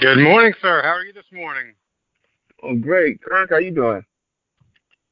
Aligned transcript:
Good 0.00 0.16
morning, 0.16 0.54
sir. 0.62 0.80
How 0.82 0.92
are 0.92 1.04
you 1.04 1.12
this 1.12 1.30
morning? 1.30 1.74
Oh, 2.62 2.74
great. 2.74 3.22
Kirk, 3.22 3.50
how 3.50 3.56
are 3.56 3.60
you 3.60 3.70
doing? 3.70 4.02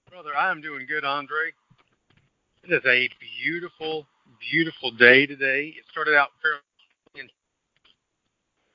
Brother, 0.09 0.35
I 0.35 0.51
am 0.51 0.63
doing 0.63 0.87
good, 0.89 1.05
Andre. 1.05 1.53
It 2.65 2.73
is 2.73 2.81
a 2.87 3.07
beautiful, 3.45 4.07
beautiful 4.51 4.93
day 4.93 5.27
today. 5.27 5.75
It 5.77 5.85
started 5.93 6.17
out 6.17 6.29
fairly, 6.41 7.31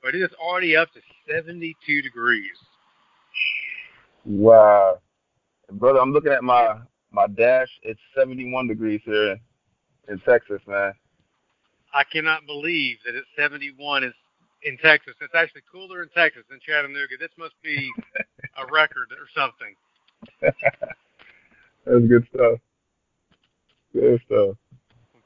but 0.04 0.14
it 0.14 0.22
is 0.22 0.30
already 0.40 0.76
up 0.76 0.92
to 0.92 1.00
72 1.28 2.02
degrees. 2.02 2.44
Wow. 4.24 5.00
Brother, 5.72 5.98
I'm 5.98 6.12
looking 6.12 6.32
at 6.32 6.44
my 6.44 6.76
my 7.10 7.26
dash. 7.26 7.70
It's 7.82 7.98
71 8.16 8.68
degrees 8.68 9.00
here 9.04 9.36
in 10.08 10.20
Texas, 10.20 10.60
man. 10.68 10.92
I 11.92 12.04
cannot 12.04 12.46
believe 12.46 12.98
that 13.04 13.16
it's 13.16 13.26
71 13.36 14.04
is 14.04 14.14
in 14.64 14.76
Texas. 14.78 15.14
It's 15.20 15.34
actually 15.34 15.62
cooler 15.70 16.02
in 16.02 16.08
Texas 16.10 16.42
than 16.50 16.58
Chattanooga. 16.66 17.16
This 17.18 17.30
must 17.38 17.54
be 17.62 17.90
a 18.56 18.66
record 18.72 19.12
or 19.12 19.28
something. 19.36 19.74
That's 21.86 22.06
good 22.08 22.26
stuff. 22.34 22.58
Good 23.92 24.20
stuff. 24.26 24.56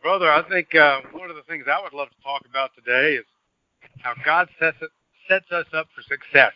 Brother, 0.02 0.30
I 0.30 0.42
think 0.48 0.74
uh, 0.74 1.00
one 1.12 1.30
of 1.30 1.36
the 1.36 1.42
things 1.48 1.64
I 1.66 1.82
would 1.82 1.92
love 1.92 2.08
to 2.08 2.22
talk 2.22 2.42
about 2.48 2.70
today 2.74 3.16
is 3.16 3.24
how 4.00 4.14
God 4.24 4.48
sets 4.60 4.76
it, 4.80 4.90
sets 5.28 5.50
us 5.50 5.66
up 5.74 5.88
for 5.94 6.02
success. 6.02 6.52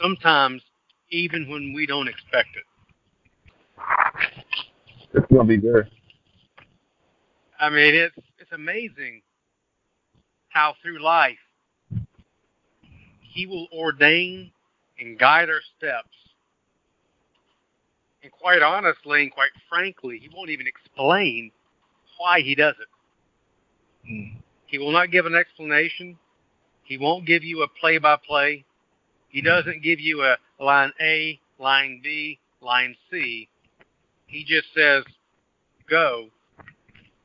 Sometimes 0.00 0.62
even 1.10 1.48
when 1.48 1.72
we 1.74 1.86
don't 1.86 2.08
expect 2.08 2.48
it. 2.56 2.64
It's 5.14 5.26
gonna 5.32 5.44
be 5.44 5.56
good. 5.56 5.88
I 7.58 7.70
mean, 7.70 7.94
it's 7.94 8.14
it's 8.38 8.52
amazing 8.52 9.22
how 10.48 10.74
through 10.82 11.02
life 11.02 11.38
He 13.20 13.46
will 13.46 13.68
ordain 13.72 14.50
and 14.98 15.18
guide 15.18 15.48
our 15.48 15.60
steps. 15.76 16.08
And 18.22 18.32
quite 18.32 18.62
honestly 18.62 19.22
and 19.22 19.32
quite 19.32 19.50
frankly, 19.68 20.18
He 20.20 20.28
won't 20.34 20.50
even 20.50 20.66
explain 20.66 21.50
why 22.18 22.40
He 22.40 22.54
does 22.54 22.74
it. 22.80 24.10
Mm. 24.10 24.36
He 24.66 24.78
will 24.78 24.92
not 24.92 25.10
give 25.10 25.26
an 25.26 25.34
explanation. 25.34 26.18
He 26.84 26.98
won't 26.98 27.26
give 27.26 27.44
you 27.44 27.62
a 27.62 27.68
play 27.80 27.98
by 27.98 28.16
play. 28.26 28.64
He 29.28 29.42
doesn't 29.42 29.82
give 29.82 30.00
you 30.00 30.22
a 30.22 30.36
line 30.58 30.92
A, 31.00 31.38
line 31.58 32.00
B, 32.02 32.38
line 32.60 32.96
C. 33.10 33.48
He 34.26 34.44
just 34.44 34.68
says, 34.74 35.04
go, 35.88 36.28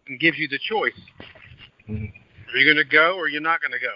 and 0.07 0.19
gives 0.19 0.37
you 0.37 0.47
the 0.47 0.59
choice. 0.59 0.99
Mm-hmm. 1.89 2.22
Are 2.53 2.57
you 2.57 2.71
going 2.71 2.85
to 2.85 2.89
go 2.89 3.15
or 3.15 3.27
you're 3.27 3.41
not 3.41 3.61
going 3.61 3.71
to 3.71 3.79
go? 3.79 3.93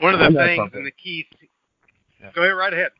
One 0.00 0.14
of 0.14 0.20
the 0.20 0.38
things 0.38 0.58
something. 0.58 0.78
and 0.78 0.86
the 0.86 0.90
keys. 0.92 1.26
Yeah. 2.20 2.30
Go 2.34 2.42
ahead, 2.42 2.56
right 2.56 2.72
ahead. 2.72 2.90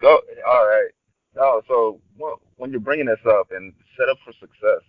Go. 0.00 0.20
All 0.48 0.66
right. 0.66 0.90
No, 1.36 1.62
so 1.68 2.00
well, 2.18 2.40
when 2.56 2.70
you're 2.70 2.80
bringing 2.80 3.06
this 3.06 3.18
up 3.28 3.48
and 3.50 3.72
set 3.98 4.08
up 4.08 4.16
for 4.24 4.32
success, 4.32 4.80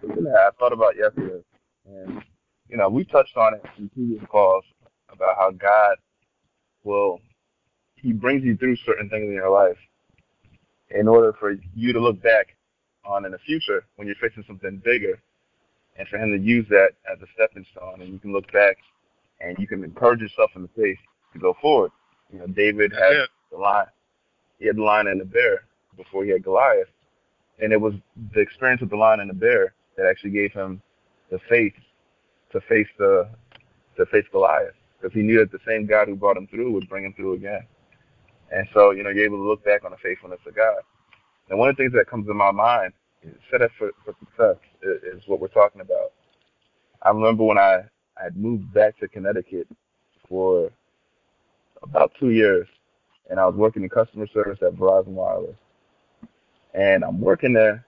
something 0.00 0.24
that 0.24 0.34
I 0.34 0.50
thought 0.58 0.72
about 0.72 0.96
yesterday, 0.96 1.42
and 1.86 2.22
you 2.68 2.76
know, 2.76 2.88
we 2.88 3.04
touched 3.04 3.36
on 3.36 3.54
it 3.54 3.62
in 3.78 3.88
previous 3.90 4.22
calls 4.30 4.64
about 5.10 5.36
how 5.36 5.50
God 5.50 5.96
will 6.82 7.20
He 7.96 8.12
brings 8.12 8.42
you 8.42 8.56
through 8.56 8.76
certain 8.86 9.08
things 9.08 9.24
in 9.24 9.32
your 9.32 9.50
life 9.50 9.78
in 10.90 11.08
order 11.08 11.34
for 11.38 11.54
you 11.74 11.92
to 11.92 12.00
look 12.00 12.22
back 12.22 12.56
on 13.04 13.24
in 13.24 13.32
the 13.32 13.38
future 13.38 13.84
when 13.96 14.06
you're 14.06 14.16
facing 14.20 14.44
something 14.46 14.80
bigger, 14.84 15.20
and 15.98 16.06
for 16.08 16.18
Him 16.18 16.32
to 16.32 16.38
use 16.38 16.66
that 16.68 16.90
as 17.10 17.20
a 17.22 17.26
stepping 17.34 17.66
stone, 17.72 18.00
and 18.00 18.12
you 18.12 18.18
can 18.18 18.32
look 18.32 18.50
back 18.52 18.76
and 19.40 19.58
you 19.58 19.66
can 19.66 19.84
encourage 19.84 20.20
yourself 20.20 20.50
in 20.56 20.62
the 20.62 20.68
faith 20.76 20.98
to 21.32 21.38
go 21.38 21.56
forward. 21.60 21.90
You 22.32 22.40
know, 22.40 22.46
David 22.46 22.92
had 22.92 23.12
it. 23.12 23.28
the 23.50 23.58
lion, 23.58 23.86
he 24.58 24.66
had 24.66 24.76
the 24.76 24.82
lion 24.82 25.06
and 25.08 25.20
the 25.20 25.24
bear 25.24 25.64
before 25.96 26.24
he 26.24 26.30
had 26.30 26.42
Goliath, 26.42 26.88
and 27.60 27.72
it 27.72 27.80
was 27.80 27.94
the 28.34 28.40
experience 28.40 28.80
with 28.80 28.90
the 28.90 28.96
lion 28.96 29.20
and 29.20 29.30
the 29.30 29.34
bear 29.34 29.74
that 29.96 30.06
actually 30.06 30.30
gave 30.30 30.52
him 30.52 30.82
the 31.30 31.38
faith 31.48 31.74
to 32.52 32.60
face 32.62 32.88
the 32.98 33.28
to 33.96 34.06
face 34.06 34.24
Goliath 34.30 34.74
because 35.00 35.14
he 35.14 35.22
knew 35.22 35.38
that 35.38 35.52
the 35.52 35.58
same 35.66 35.86
God 35.86 36.08
who 36.08 36.16
brought 36.16 36.36
him 36.36 36.46
through 36.46 36.72
would 36.72 36.88
bring 36.88 37.04
him 37.04 37.14
through 37.14 37.34
again. 37.34 37.66
And 38.52 38.66
so, 38.72 38.92
you 38.92 39.02
know, 39.02 39.10
you're 39.10 39.24
able 39.24 39.38
to 39.38 39.48
look 39.48 39.64
back 39.64 39.84
on 39.84 39.90
the 39.90 39.96
faithfulness 39.98 40.40
of 40.46 40.54
God. 40.54 40.78
And 41.48 41.58
one 41.58 41.68
of 41.68 41.76
the 41.76 41.82
things 41.82 41.92
that 41.94 42.08
comes 42.08 42.26
to 42.26 42.34
my 42.34 42.50
mind, 42.50 42.92
set 43.50 43.62
up 43.62 43.70
for, 43.78 43.90
for 44.04 44.14
success, 44.20 44.56
is, 44.82 45.18
is 45.18 45.22
what 45.26 45.40
we're 45.40 45.48
talking 45.48 45.80
about. 45.80 46.12
I 47.02 47.10
remember 47.10 47.44
when 47.44 47.58
I, 47.58 47.82
I 48.18 48.24
had 48.24 48.36
moved 48.36 48.72
back 48.72 48.98
to 48.98 49.08
Connecticut 49.08 49.68
for 50.28 50.70
about 51.82 52.12
two 52.18 52.30
years, 52.30 52.66
and 53.30 53.38
I 53.38 53.46
was 53.46 53.54
working 53.54 53.82
in 53.82 53.88
customer 53.88 54.26
service 54.32 54.58
at 54.62 54.74
Verizon 54.74 55.08
Wireless. 55.08 55.56
And 56.74 57.04
I'm 57.04 57.20
working 57.20 57.52
there, 57.52 57.86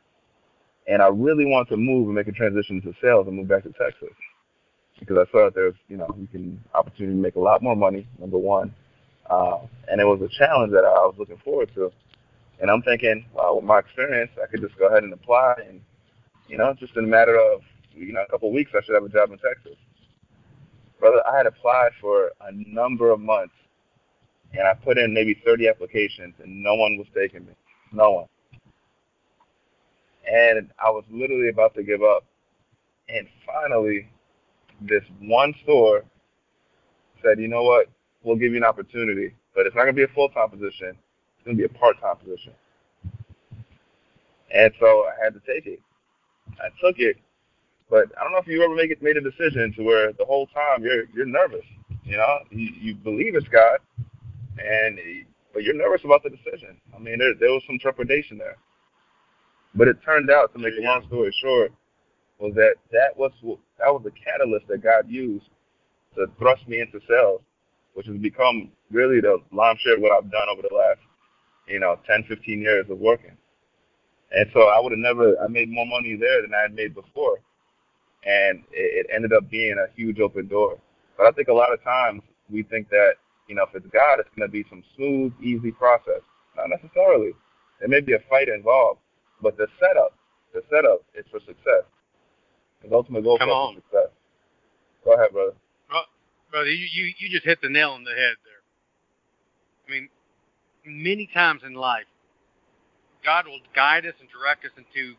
and 0.87 1.03
I 1.03 1.09
really 1.09 1.45
wanted 1.45 1.71
to 1.71 1.77
move 1.77 2.07
and 2.07 2.15
make 2.15 2.29
a 2.29 2.33
transition 2.33 2.81
to 2.83 2.95
sales 3.03 3.27
and 3.27 3.37
move 3.37 3.49
back 3.49 3.65
to 3.65 3.73
Texas 3.73 4.15
because 4.99 5.17
I 5.19 5.31
saw 5.31 5.45
that 5.45 5.55
there's, 5.55 5.75
you 5.89 5.97
know, 5.97 6.09
you 6.19 6.27
can 6.27 6.63
opportunity 6.75 7.15
to 7.15 7.21
make 7.21 7.37
a 7.37 7.41
lot 7.41 7.63
more 7.63 7.77
money. 7.77 8.07
Number 8.19 8.39
one, 8.39 8.75
uh, 9.31 9.59
and 9.89 10.01
it 10.01 10.05
was 10.05 10.21
a 10.23 10.29
challenge 10.39 10.73
that 10.73 10.85
I 10.85 11.07
was 11.07 11.15
looking 11.19 11.39
forward 11.45 11.71
to. 11.75 11.93
And 12.61 12.71
I'm 12.71 12.83
thinking, 12.83 13.25
well, 13.33 13.57
with 13.57 13.65
my 13.65 13.79
experience, 13.79 14.31
I 14.43 14.47
could 14.47 14.61
just 14.61 14.77
go 14.79 14.89
ahead 14.89 15.05
and 15.05 15.13
apply, 15.13 15.55
and 15.69 15.81
you 16.49 16.59
know, 16.59 16.75
just 16.75 16.97
in 16.97 17.05
a 17.05 17.09
matter 17.09 17.39
of 17.39 17.63
you 17.95 18.13
know 18.13 18.23
a 18.23 18.31
couple 18.31 18.49
of 18.49 18.55
weeks, 18.55 18.73
I 18.75 18.83
should 18.85 18.95
have 18.95 19.05
a 19.05 19.09
job 19.09 19.31
in 19.31 19.39
Texas. 19.39 19.77
Brother, 20.99 21.23
I 21.31 21.37
had 21.37 21.47
applied 21.47 21.93
for 22.01 22.33
a 22.41 22.51
number 22.53 23.11
of 23.11 23.21
months, 23.21 23.55
and 24.53 24.67
I 24.67 24.75
put 24.75 24.99
in 24.99 25.15
maybe 25.15 25.41
30 25.45 25.69
applications, 25.69 26.35
and 26.43 26.63
no 26.63 26.75
one 26.75 26.97
was 26.97 27.07
taking 27.15 27.47
me. 27.47 27.53
No 27.93 28.11
one. 28.11 28.27
And 30.31 30.71
I 30.85 30.91
was 30.91 31.05
literally 31.11 31.49
about 31.49 31.75
to 31.75 31.83
give 31.83 32.03
up. 32.03 32.25
And 33.09 33.27
finally, 33.47 34.11
this 34.81 35.03
one 35.21 35.55
store 35.63 36.05
said, 37.23 37.39
you 37.39 37.49
know 37.49 37.63
what, 37.63 37.87
we'll 38.23 38.37
give 38.37 38.53
you 38.53 38.59
an 38.59 38.65
opportunity, 38.65 39.35
but 39.55 39.67
it's 39.67 39.75
not 39.75 39.83
going 39.83 39.95
to 39.95 40.07
be 40.07 40.11
a 40.11 40.15
full-time 40.15 40.51
position. 40.51 40.97
It's 41.39 41.45
going 41.45 41.57
to 41.57 41.69
be 41.69 41.75
a 41.75 41.79
part-time 41.79 42.17
position. 42.17 42.53
And 44.55 44.73
so 44.81 45.07
I 45.07 45.25
had 45.25 45.35
to 45.35 45.41
take 45.41 45.67
it. 45.67 45.81
I 46.61 46.69
took 46.83 46.99
it, 46.99 47.17
but 47.91 48.07
I 48.19 48.25
don't 48.25 48.33
know 48.33 48.39
if 48.39 48.47
you 48.47 48.63
ever 48.63 48.75
make 48.75 48.91
it, 48.91 49.03
made 49.03 49.17
a 49.17 49.21
decision 49.21 49.73
to 49.77 49.83
where 49.83 50.13
the 50.13 50.25
whole 50.25 50.47
time 50.49 50.83
you're 50.83 51.05
you're 51.15 51.27
nervous. 51.27 51.65
You 52.05 52.17
know, 52.17 52.39
you, 52.51 52.71
you 52.81 52.95
believe 52.95 53.35
it's 53.35 53.49
God, 53.49 53.81
and 54.59 54.99
but 55.53 55.63
you're 55.63 55.75
nervous 55.75 56.01
about 56.05 56.23
the 56.23 56.31
decision. 56.31 56.77
I 56.97 56.99
mean, 56.99 57.19
there 57.19 57.35
there 57.35 57.51
was 57.51 57.63
some 57.67 57.79
trepidation 57.79 58.39
there, 58.39 58.57
but 59.75 59.89
it 59.89 59.99
turned 60.03 60.31
out 60.31 60.53
to 60.55 60.59
make 60.59 60.73
a 60.79 60.83
long 60.83 61.05
story 61.07 61.35
short 61.43 61.73
was 62.39 62.55
that 62.55 62.77
that 62.93 63.17
was 63.17 63.33
that 63.79 63.93
was 63.93 64.03
the 64.05 64.13
catalyst 64.13 64.67
that 64.69 64.83
God 64.83 65.09
used 65.09 65.47
to 66.15 66.27
thrust 66.39 66.67
me 66.69 66.81
into 66.81 67.01
sales, 67.09 67.41
which 67.95 68.07
has 68.07 68.17
become 68.17 68.71
really 68.91 69.21
the 69.21 69.39
lion's 69.53 69.81
share 69.81 69.97
of 69.97 70.01
what 70.01 70.13
I've 70.13 70.31
done 70.31 70.49
over 70.51 70.63
the 70.63 70.75
last, 70.75 71.01
you 71.69 71.81
know, 71.81 71.99
10, 72.07 72.25
15 72.29 72.61
years 72.61 72.87
of 72.91 72.99
working. 72.99 73.37
And 74.31 74.47
so 74.53 74.69
I 74.69 74.81
would 74.81 74.93
have 74.93 74.99
never, 74.99 75.39
I 75.43 75.49
made 75.49 75.71
more 75.71 75.87
money 75.87 76.17
there 76.17 76.43
than 76.43 76.53
I 76.55 76.63
had 76.63 76.75
made 76.75 76.95
before. 76.95 77.39
And 78.25 78.61
it, 78.73 79.07
it 79.07 79.15
ended 79.15 79.33
up 79.33 79.49
being 79.51 79.77
a 79.79 79.93
huge 79.95 80.21
open 80.21 80.49
door. 80.49 80.79
But 81.17 81.27
I 81.27 81.31
think 81.33 81.49
a 81.49 81.53
lot 81.53 81.73
of 81.73 81.83
times 81.83 82.23
we 82.51 82.63
think 82.63 82.89
that, 82.91 83.15
you 83.49 83.55
know, 83.55 83.65
if 83.65 83.75
it's 83.75 83.87
God, 83.93 84.21
it's 84.21 84.29
going 84.37 84.49
to 84.49 84.53
be 84.53 84.65
some 84.69 84.83
smooth, 84.97 85.33
easy 85.43 85.73
process. 85.73 86.21
Not 86.57 86.69
necessarily. 86.69 87.33
There 87.81 87.89
may 87.89 88.01
be 88.01 88.15
a 88.15 88.19
fight 88.29 88.49
involved, 88.49 89.01
but 89.43 89.57
the 89.57 89.67
setup, 89.81 90.15
the 90.53 90.63
setup 90.71 91.05
is 91.15 91.25
for 91.31 91.41
success. 91.41 91.85
The 92.83 92.95
ultimate 92.95 93.25
goal 93.25 93.39
Come 93.39 93.49
for 93.49 93.55
on. 93.55 93.75
success. 93.77 94.11
Go 95.05 95.15
ahead, 95.15 95.33
brother. 95.33 95.53
Brother, 96.51 96.71
you, 96.71 96.87
you, 96.91 97.13
you 97.19 97.29
just 97.29 97.45
hit 97.45 97.61
the 97.61 97.69
nail 97.69 97.91
on 97.91 98.05
the 98.05 98.11
head 98.11 98.37
there. 98.45 98.63
I 99.87 99.91
mean, 99.91 100.09
many 100.89 101.29
times 101.33 101.63
in 101.65 101.75
life, 101.75 102.07
God 103.25 103.47
will 103.47 103.61
guide 103.75 104.07
us 104.07 104.15
and 104.21 104.29
direct 104.31 104.65
us 104.65 104.73
into 104.77 105.15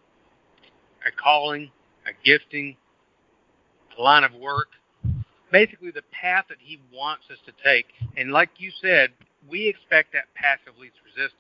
a 1.06 1.12
calling, 1.12 1.72
a 2.06 2.12
gifting, 2.26 2.76
a 3.98 4.02
line 4.02 4.24
of 4.24 4.34
work, 4.34 4.70
basically 5.52 5.92
the 5.92 6.04
path 6.12 6.46
that 6.50 6.58
He 6.60 6.80
wants 6.94 7.26
us 7.32 7.38
to 7.46 7.52
take. 7.64 7.86
And 8.18 8.32
like 8.32 8.50
you 8.58 8.72
said, 8.82 9.10
we 9.50 9.68
expect 9.68 10.14
that 10.14 10.26
passive 10.36 10.80
least 10.80 10.96
resistance. 11.06 11.34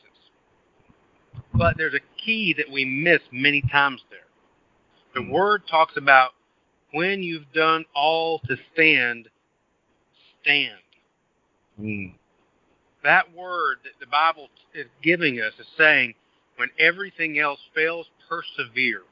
But 1.54 1.76
there's 1.78 1.94
a 1.94 2.24
key 2.24 2.54
that 2.58 2.72
we 2.72 2.86
miss 2.86 3.20
many 3.32 3.62
times 3.72 4.02
there. 4.10 4.20
The. 5.16 5.30
Word 5.32 5.64
talks 5.70 5.98
about 5.98 6.32
when 6.92 7.24
you've 7.24 7.52
done 7.54 7.86
all 7.96 8.40
to 8.48 8.56
stand, 8.74 9.28
stand. 10.42 10.80
Mm. 11.80 12.14
That 13.04 13.34
word 13.36 13.78
that 13.84 13.94
the 14.00 14.08
Bible 14.08 14.50
is 14.74 14.88
giving 15.02 15.40
us 15.40 15.54
is 15.60 15.68
saying, 15.78 16.16
when 16.58 16.70
everything 16.78 17.40
else 17.40 17.60
fails, 17.74 18.08
persevere. 18.28 19.04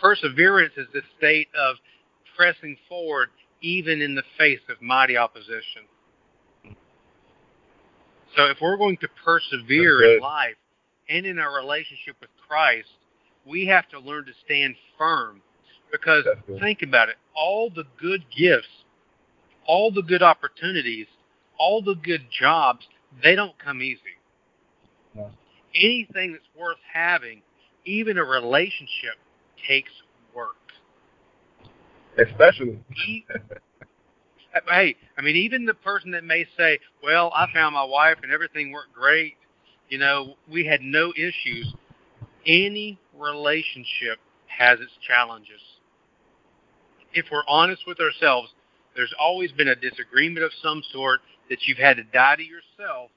Perseverance 0.00 0.74
is 0.76 0.86
the 0.92 1.02
state 1.16 1.48
of 1.58 1.76
pressing 2.36 2.76
forward 2.88 3.28
even 3.62 4.00
in 4.00 4.14
the 4.14 4.22
face 4.36 4.60
of 4.68 4.80
mighty 4.82 5.16
opposition. 5.16 5.82
So 8.36 8.46
if 8.46 8.58
we're 8.60 8.76
going 8.76 8.96
to 8.98 9.08
persevere 9.24 10.16
in 10.16 10.20
life 10.20 10.56
and 11.08 11.26
in 11.26 11.38
our 11.38 11.56
relationship 11.56 12.16
with 12.20 12.30
Christ, 12.46 12.88
we 13.46 13.66
have 13.66 13.88
to 13.90 13.98
learn 13.98 14.26
to 14.26 14.32
stand 14.44 14.74
firm. 14.96 15.40
Because 15.90 16.24
think 16.60 16.82
about 16.82 17.08
it, 17.08 17.16
all 17.34 17.70
the 17.70 17.84
good 18.00 18.24
gifts, 18.36 18.68
all 19.66 19.90
the 19.90 20.02
good 20.02 20.22
opportunities, 20.22 21.06
all 21.58 21.82
the 21.82 21.94
good 21.94 22.26
jobs, 22.30 22.86
they 23.22 23.34
don't 23.34 23.58
come 23.58 23.82
easy. 23.82 24.00
No. 25.14 25.30
Anything 25.74 26.32
that's 26.32 26.44
worth 26.58 26.78
having, 26.92 27.42
even 27.84 28.18
a 28.18 28.24
relationship, 28.24 29.16
takes 29.66 29.90
work. 30.34 30.56
Especially. 32.16 32.78
hey, 34.68 34.96
I 35.16 35.22
mean, 35.22 35.36
even 35.36 35.66
the 35.66 35.74
person 35.74 36.10
that 36.12 36.24
may 36.24 36.46
say, 36.56 36.78
"Well, 37.02 37.32
I 37.34 37.46
found 37.52 37.74
my 37.74 37.84
wife 37.84 38.18
and 38.22 38.32
everything 38.32 38.72
worked 38.72 38.92
great," 38.92 39.34
you 39.88 39.98
know, 39.98 40.34
we 40.50 40.64
had 40.64 40.80
no 40.80 41.12
issues. 41.16 41.72
Any 42.46 42.98
relationship 43.16 44.18
has 44.46 44.80
its 44.80 44.92
challenges. 45.06 45.60
If 47.12 47.26
we're 47.30 47.46
honest 47.48 47.82
with 47.86 48.00
ourselves, 48.00 48.52
there's 48.94 49.14
always 49.18 49.52
been 49.52 49.68
a 49.68 49.76
disagreement 49.76 50.44
of 50.44 50.50
some 50.62 50.82
sort 50.92 51.20
that 51.48 51.66
you've 51.66 51.78
had 51.78 51.96
to 51.96 52.04
die 52.04 52.36
to 52.36 52.42
yourself 52.42 53.10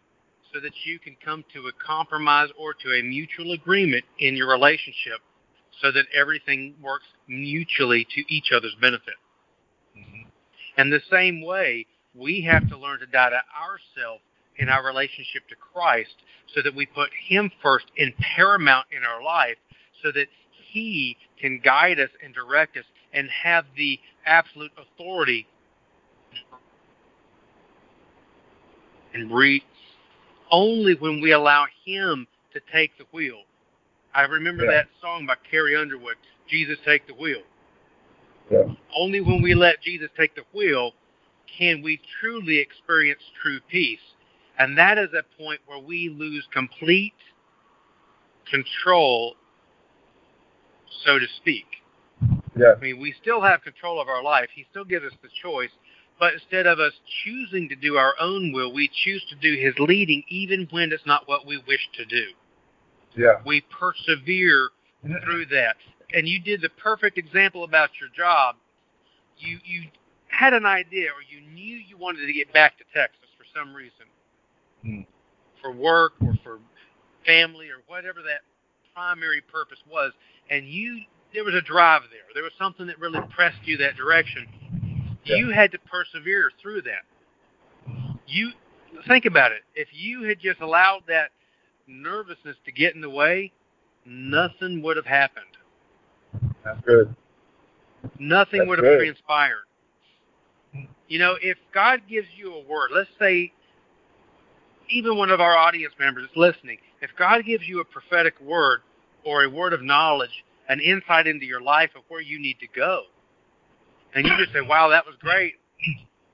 so 0.53 0.59
that 0.59 0.73
you 0.85 0.99
can 0.99 1.15
come 1.23 1.43
to 1.53 1.67
a 1.67 1.85
compromise 1.85 2.49
or 2.59 2.73
to 2.73 2.89
a 2.93 3.03
mutual 3.03 3.53
agreement 3.53 4.03
in 4.19 4.35
your 4.35 4.49
relationship 4.49 5.19
so 5.81 5.91
that 5.91 6.05
everything 6.13 6.75
works 6.81 7.05
mutually 7.27 8.05
to 8.15 8.33
each 8.33 8.51
other's 8.55 8.75
benefit. 8.81 9.15
Mm-hmm. 9.97 10.29
And 10.77 10.91
the 10.91 11.01
same 11.09 11.41
way, 11.41 11.85
we 12.13 12.41
have 12.41 12.67
to 12.69 12.77
learn 12.77 12.99
to 12.99 13.05
die 13.05 13.29
to 13.29 13.41
ourselves 13.57 14.23
in 14.57 14.69
our 14.69 14.85
relationship 14.85 15.47
to 15.49 15.55
Christ 15.55 16.15
so 16.53 16.61
that 16.61 16.75
we 16.75 16.85
put 16.85 17.09
Him 17.27 17.49
first 17.63 17.85
and 17.97 18.13
paramount 18.17 18.87
in 18.95 19.03
our 19.03 19.23
life 19.23 19.57
so 20.03 20.11
that 20.11 20.27
He 20.71 21.17
can 21.39 21.61
guide 21.63 21.99
us 21.99 22.09
and 22.23 22.33
direct 22.33 22.77
us 22.77 22.85
and 23.13 23.29
have 23.29 23.65
the 23.77 23.99
absolute 24.25 24.71
authority 24.77 25.47
and 29.13 29.31
read 29.31 29.63
only 30.51 30.95
when 30.95 31.21
we 31.21 31.31
allow 31.31 31.65
Him 31.85 32.27
to 32.53 32.59
take 32.71 32.97
the 32.97 33.05
wheel. 33.11 33.41
I 34.13 34.23
remember 34.23 34.65
yeah. 34.65 34.71
that 34.71 34.87
song 35.01 35.25
by 35.25 35.35
Carrie 35.49 35.75
Underwood, 35.75 36.15
Jesus 36.49 36.77
Take 36.85 37.07
the 37.07 37.13
Wheel. 37.13 37.43
Yeah. 38.51 38.63
Only 38.95 39.21
when 39.21 39.41
we 39.41 39.53
let 39.53 39.81
Jesus 39.81 40.09
take 40.17 40.35
the 40.35 40.43
wheel 40.53 40.91
can 41.57 41.81
we 41.81 41.99
truly 42.19 42.57
experience 42.59 43.21
true 43.41 43.59
peace. 43.69 43.99
And 44.59 44.77
that 44.77 44.97
is 44.97 45.09
a 45.17 45.23
point 45.41 45.61
where 45.65 45.79
we 45.79 46.09
lose 46.09 46.45
complete 46.53 47.13
control, 48.49 49.35
so 51.05 51.17
to 51.17 51.25
speak. 51.37 51.65
Yeah. 52.57 52.73
I 52.77 52.79
mean, 52.79 52.99
we 52.99 53.15
still 53.21 53.41
have 53.41 53.61
control 53.63 54.01
of 54.01 54.09
our 54.09 54.21
life. 54.21 54.49
He 54.53 54.65
still 54.69 54.83
gives 54.83 55.05
us 55.05 55.13
the 55.21 55.29
choice. 55.41 55.71
But 56.21 56.35
instead 56.35 56.67
of 56.67 56.79
us 56.79 56.93
choosing 57.25 57.67
to 57.69 57.75
do 57.75 57.95
our 57.97 58.13
own 58.21 58.53
will, 58.53 58.71
we 58.71 58.91
choose 59.03 59.25
to 59.31 59.35
do 59.35 59.59
His 59.59 59.73
leading, 59.79 60.23
even 60.29 60.67
when 60.69 60.91
it's 60.91 61.05
not 61.07 61.27
what 61.27 61.47
we 61.47 61.57
wish 61.67 61.89
to 61.97 62.05
do. 62.05 62.27
Yeah. 63.17 63.41
We 63.43 63.61
persevere 63.61 64.69
through 65.01 65.47
that. 65.47 65.77
And 66.13 66.27
you 66.27 66.39
did 66.39 66.61
the 66.61 66.69
perfect 66.69 67.17
example 67.17 67.63
about 67.63 67.89
your 67.99 68.09
job. 68.15 68.55
You 69.39 69.57
you 69.65 69.89
had 70.27 70.53
an 70.53 70.63
idea, 70.63 71.07
or 71.07 71.23
you 71.27 71.41
knew 71.55 71.75
you 71.75 71.97
wanted 71.97 72.27
to 72.27 72.33
get 72.33 72.53
back 72.53 72.77
to 72.77 72.83
Texas 72.93 73.27
for 73.35 73.45
some 73.57 73.73
reason, 73.73 74.05
mm. 74.85 75.05
for 75.59 75.71
work 75.71 76.13
or 76.21 76.37
for 76.43 76.59
family 77.25 77.67
or 77.69 77.81
whatever 77.87 78.21
that 78.21 78.41
primary 78.93 79.41
purpose 79.41 79.79
was, 79.91 80.11
and 80.51 80.67
you 80.67 80.99
there 81.33 81.43
was 81.43 81.55
a 81.55 81.61
drive 81.61 82.03
there. 82.11 82.29
There 82.35 82.43
was 82.43 82.53
something 82.59 82.85
that 82.85 82.99
really 82.99 83.21
pressed 83.31 83.65
you 83.65 83.77
that 83.77 83.95
direction 83.95 84.45
yeah. 85.25 85.35
You 85.35 85.51
had 85.51 85.71
to 85.71 85.79
persevere 85.79 86.51
through 86.61 86.83
that. 86.83 87.03
You 88.27 88.51
think 89.07 89.25
about 89.25 89.51
it. 89.51 89.61
If 89.75 89.89
you 89.91 90.23
had 90.23 90.39
just 90.39 90.61
allowed 90.61 91.01
that 91.07 91.29
nervousness 91.87 92.55
to 92.65 92.71
get 92.71 92.95
in 92.95 93.01
the 93.01 93.09
way, 93.09 93.51
nothing 94.05 94.81
would 94.83 94.97
have 94.97 95.05
happened. 95.05 95.45
That's 96.63 96.79
good. 96.85 97.13
Nothing 98.19 98.59
That's 98.59 98.69
would 98.69 98.79
have 98.79 98.85
good. 98.85 98.99
transpired. 98.99 99.65
You 101.07 101.19
know, 101.19 101.35
if 101.41 101.57
God 101.73 102.01
gives 102.09 102.27
you 102.35 102.53
a 102.53 102.63
word, 102.67 102.91
let's 102.93 103.09
say 103.19 103.51
even 104.89 105.17
one 105.17 105.29
of 105.29 105.41
our 105.41 105.57
audience 105.57 105.93
members 105.99 106.25
is 106.25 106.35
listening, 106.35 106.77
if 107.01 107.09
God 107.17 107.45
gives 107.45 107.67
you 107.67 107.81
a 107.81 107.85
prophetic 107.85 108.39
word 108.39 108.81
or 109.25 109.43
a 109.43 109.49
word 109.49 109.73
of 109.73 109.81
knowledge, 109.81 110.43
an 110.69 110.79
insight 110.79 111.27
into 111.27 111.45
your 111.45 111.61
life 111.61 111.91
of 111.95 112.03
where 112.07 112.21
you 112.21 112.39
need 112.39 112.57
to 112.59 112.67
go, 112.67 113.03
and 114.13 114.25
you 114.25 114.31
just 114.37 114.53
say, 114.53 114.61
"Wow, 114.61 114.89
that 114.89 115.05
was 115.05 115.15
great! 115.19 115.55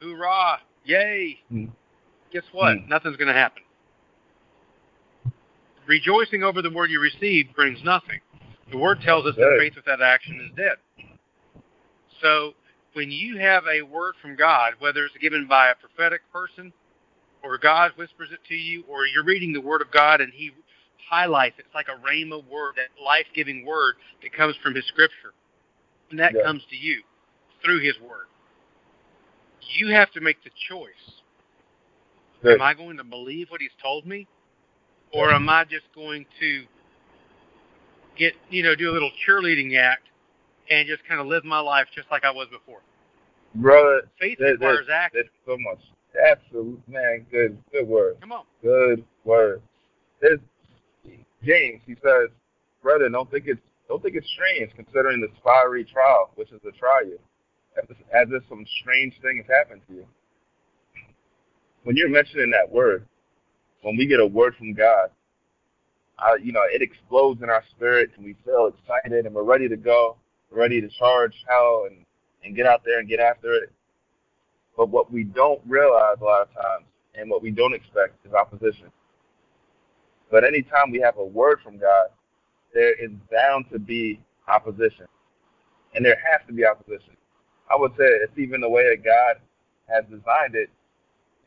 Hoorah! 0.02 0.60
Yay!" 0.86 1.40
Mm. 1.52 1.70
Guess 2.32 2.44
what? 2.52 2.78
Mm. 2.78 2.90
Nothing's 2.90 3.18
going 3.18 3.28
to 3.28 3.34
happen. 3.34 3.64
Rejoicing 5.88 6.44
over 6.44 6.62
the 6.62 6.72
word 6.72 6.90
you 6.90 7.00
received 7.00 7.56
brings 7.56 7.80
nothing. 7.84 8.20
The 8.72 8.78
word 8.78 9.00
tells 9.02 9.26
us 9.26 9.36
that 9.36 9.58
faith 9.58 9.74
without 9.76 10.02
action 10.02 10.42
is 10.46 10.56
dead. 10.58 10.76
So 12.22 12.54
when 12.94 13.10
you 13.12 13.38
have 13.38 13.64
a 13.72 13.84
word 13.84 14.16
from 14.22 14.36
God, 14.36 14.74
whether 14.80 15.06
it's 15.06 15.16
given 15.22 15.48
by 15.48 15.70
a 15.70 15.76
prophetic 15.76 16.22
person, 16.34 16.74
or 17.44 17.58
God 17.58 17.92
whispers 17.96 18.30
it 18.34 18.40
to 18.50 18.56
you, 18.56 18.84
or 18.90 19.06
you're 19.06 19.24
reading 19.24 19.54
the 19.54 19.62
Word 19.62 19.82
of 19.82 19.92
God 19.92 20.20
and 20.20 20.34
He 20.34 20.52
highlights 21.10 21.58
it, 21.60 21.66
it's 21.68 21.76
like 21.76 21.88
a 21.88 22.06
rhema 22.06 22.46
word, 22.50 22.74
that 22.76 23.02
life-giving 23.02 23.66
word 23.66 23.96
that 24.22 24.34
comes 24.34 24.56
from 24.62 24.76
His 24.76 24.86
Scripture, 24.88 25.34
and 26.10 26.20
that 26.20 26.34
yeah. 26.36 26.44
comes 26.44 26.64
to 26.70 26.76
you 26.76 27.02
through 27.68 27.81
His 27.81 27.96
Word. 28.00 28.28
You 29.78 29.94
have 29.94 30.12
to 30.14 30.22
make 30.22 30.42
the 30.44 30.50
choice. 30.69 31.22
Good. 32.42 32.56
Am 32.56 32.62
I 32.62 32.74
going 32.74 32.98
to 32.98 33.04
believe 33.04 33.50
what 33.50 33.60
He's 33.60 33.75
told 33.81 34.08
me, 34.08 34.28
or 35.12 35.31
am 35.31 35.50
I 35.50 35.66
just 35.66 35.86
going 35.94 36.25
to 36.40 36.64
get 38.18 38.34
you 38.50 38.64
know 38.64 38.74
do 38.75 38.90
a 38.90 38.94
little 38.94 39.12
cheerleading 39.28 39.78
act 39.78 40.04
and 40.72 40.88
just 40.88 41.06
kind 41.08 41.19
of 41.19 41.28
live 41.28 41.44
my 41.44 41.60
life 41.60 41.88
just 41.94 42.10
like 42.10 42.24
I 42.24 42.31
was 42.31 42.48
before? 42.50 42.80
Brother, 43.56 44.04
faith 44.19 44.38
that, 44.40 44.52
requires 44.54 44.88
that, 44.88 44.94
action. 44.94 45.21
That's 45.24 45.36
so 45.45 45.57
much. 45.59 45.80
Absolute 46.31 46.81
man, 46.88 47.26
good, 47.30 47.57
good 47.71 47.88
word. 47.88 48.18
Come 48.21 48.31
on. 48.31 48.45
Good 48.64 49.04
word. 49.26 49.62
There's 50.21 50.40
James. 51.44 51.81
He 51.86 51.95
says, 51.95 52.30
brother, 52.81 53.09
don't 53.09 53.30
think 53.30 53.45
it's 53.47 53.62
don't 53.90 54.02
think 54.02 54.16
it's 54.16 54.28
strange 54.33 54.71
considering 54.76 55.21
the 55.21 55.28
fiery 55.44 55.83
trial, 55.83 56.31
which 56.36 56.52
is 56.52 56.62
try 56.80 57.04
you 57.06 57.19
as 57.78 58.28
if, 58.31 58.44
some 58.50 58.66
strange 58.81 59.14
thing 59.22 59.38
has 59.38 59.56
happened 59.57 59.81
to 59.88 59.94
you. 59.96 60.06
When 61.84 61.96
you're 61.96 62.10
mentioning 62.10 62.52
that 62.52 62.72
word, 62.72 63.06
when 63.81 63.96
we 63.96 64.07
get 64.07 64.19
a 64.19 64.26
word 64.26 64.56
from 64.57 64.74
God, 64.74 65.10
uh, 66.19 66.36
you 66.42 66.52
know, 66.52 66.64
it 66.64 66.81
explodes 66.81 67.42
in 67.44 67.50
our 67.50 67.64
spirit 67.76 68.10
and 68.16 68.26
we 68.26 68.36
feel 68.44 68.68
excited 68.68 69.26
and 69.26 69.36
we're 69.36 69.44
ready 69.44 69.69
to 69.69 69.78
go, 69.78 70.18
ready 70.52 70.81
to 70.81 70.90
charge 70.90 71.34
hell 71.48 71.86
and, 71.90 72.06
and 72.44 72.56
get 72.56 72.66
out 72.66 72.81
there 72.84 73.00
and 73.00 73.07
get 73.07 73.19
after 73.19 73.54
it. 73.54 73.72
But 74.76 74.90
what 74.90 75.12
we 75.12 75.24
don't 75.24 75.62
realize 75.68 76.18
a 76.22 76.24
lot 76.24 76.42
of 76.42 76.54
times 76.54 76.86
and 77.16 77.30
what 77.30 77.42
we 77.42 77.52
don't 77.52 77.74
expect 77.74 78.26
is 78.26 78.34
opposition. 78.34 78.92
But 80.31 80.44
anytime 80.44 80.92
we 80.92 81.00
have 81.00 81.18
a 81.18 81.26
word 81.26 81.60
from 81.64 81.78
God, 81.78 82.07
there 82.74 82.94
is 82.94 83.12
bound 83.31 83.66
to 83.72 83.80
be 83.80 84.19
opposition. 84.48 85.07
And 85.96 86.06
there 86.06 86.18
has 86.31 86.46
to 86.48 86.54
be 86.54 86.66
opposition. 86.66 87.17
I 87.69 87.76
would 87.76 87.92
say 87.92 88.06
it's 88.06 88.38
even 88.38 88.62
the 88.62 88.69
way 88.69 88.83
that 88.90 89.04
God 89.04 89.42
has 89.88 90.04
designed 90.06 90.56
it, 90.56 90.69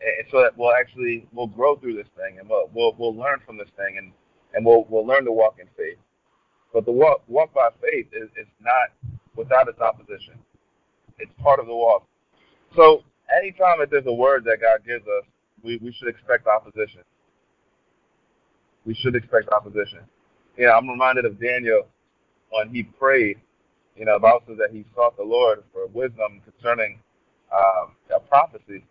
and 0.00 0.26
so 0.30 0.40
that 0.42 0.56
we'll 0.56 0.72
actually 0.72 1.26
we'll 1.32 1.46
grow 1.46 1.76
through 1.76 1.94
this 1.94 2.08
thing, 2.16 2.38
and 2.38 2.48
we'll 2.48 2.70
we'll, 2.72 2.94
we'll 2.98 3.16
learn 3.16 3.40
from 3.46 3.58
this 3.58 3.68
thing, 3.76 3.98
and 3.98 4.12
and 4.54 4.64
we'll 4.64 4.86
we'll 4.88 5.06
learn 5.06 5.24
to 5.24 5.32
walk 5.32 5.56
in 5.60 5.66
faith. 5.76 5.98
But 6.72 6.84
the 6.84 6.92
walk 6.92 7.22
walk 7.28 7.52
by 7.54 7.68
faith 7.80 8.08
is, 8.12 8.28
is 8.36 8.46
not 8.60 8.90
without 9.36 9.68
its 9.68 9.80
opposition. 9.80 10.34
It's 11.18 11.32
part 11.42 11.60
of 11.60 11.66
the 11.66 11.74
walk. 11.74 12.06
So 12.76 13.02
anytime 13.36 13.78
that 13.80 13.90
there's 13.90 14.06
a 14.06 14.12
word 14.12 14.44
that 14.44 14.58
God 14.60 14.80
gives 14.86 15.04
us, 15.06 15.24
we, 15.62 15.78
we 15.78 15.92
should 15.92 16.08
expect 16.08 16.46
opposition. 16.46 17.02
We 18.86 18.94
should 18.94 19.14
expect 19.14 19.50
opposition. 19.50 20.00
Yeah, 20.56 20.76
I'm 20.76 20.88
reminded 20.88 21.24
of 21.24 21.40
Daniel 21.40 21.86
when 22.50 22.70
he 22.70 22.82
prayed 22.82 23.38
you 23.96 24.04
know, 24.04 24.14
the 24.14 24.20
Bible 24.20 24.42
says 24.46 24.58
that 24.58 24.70
he 24.72 24.84
sought 24.94 25.16
the 25.16 25.22
Lord 25.22 25.62
for 25.72 25.86
wisdom 25.88 26.40
concerning 26.44 26.98
um, 27.52 27.92
a 28.14 28.20
prophecy, 28.20 28.84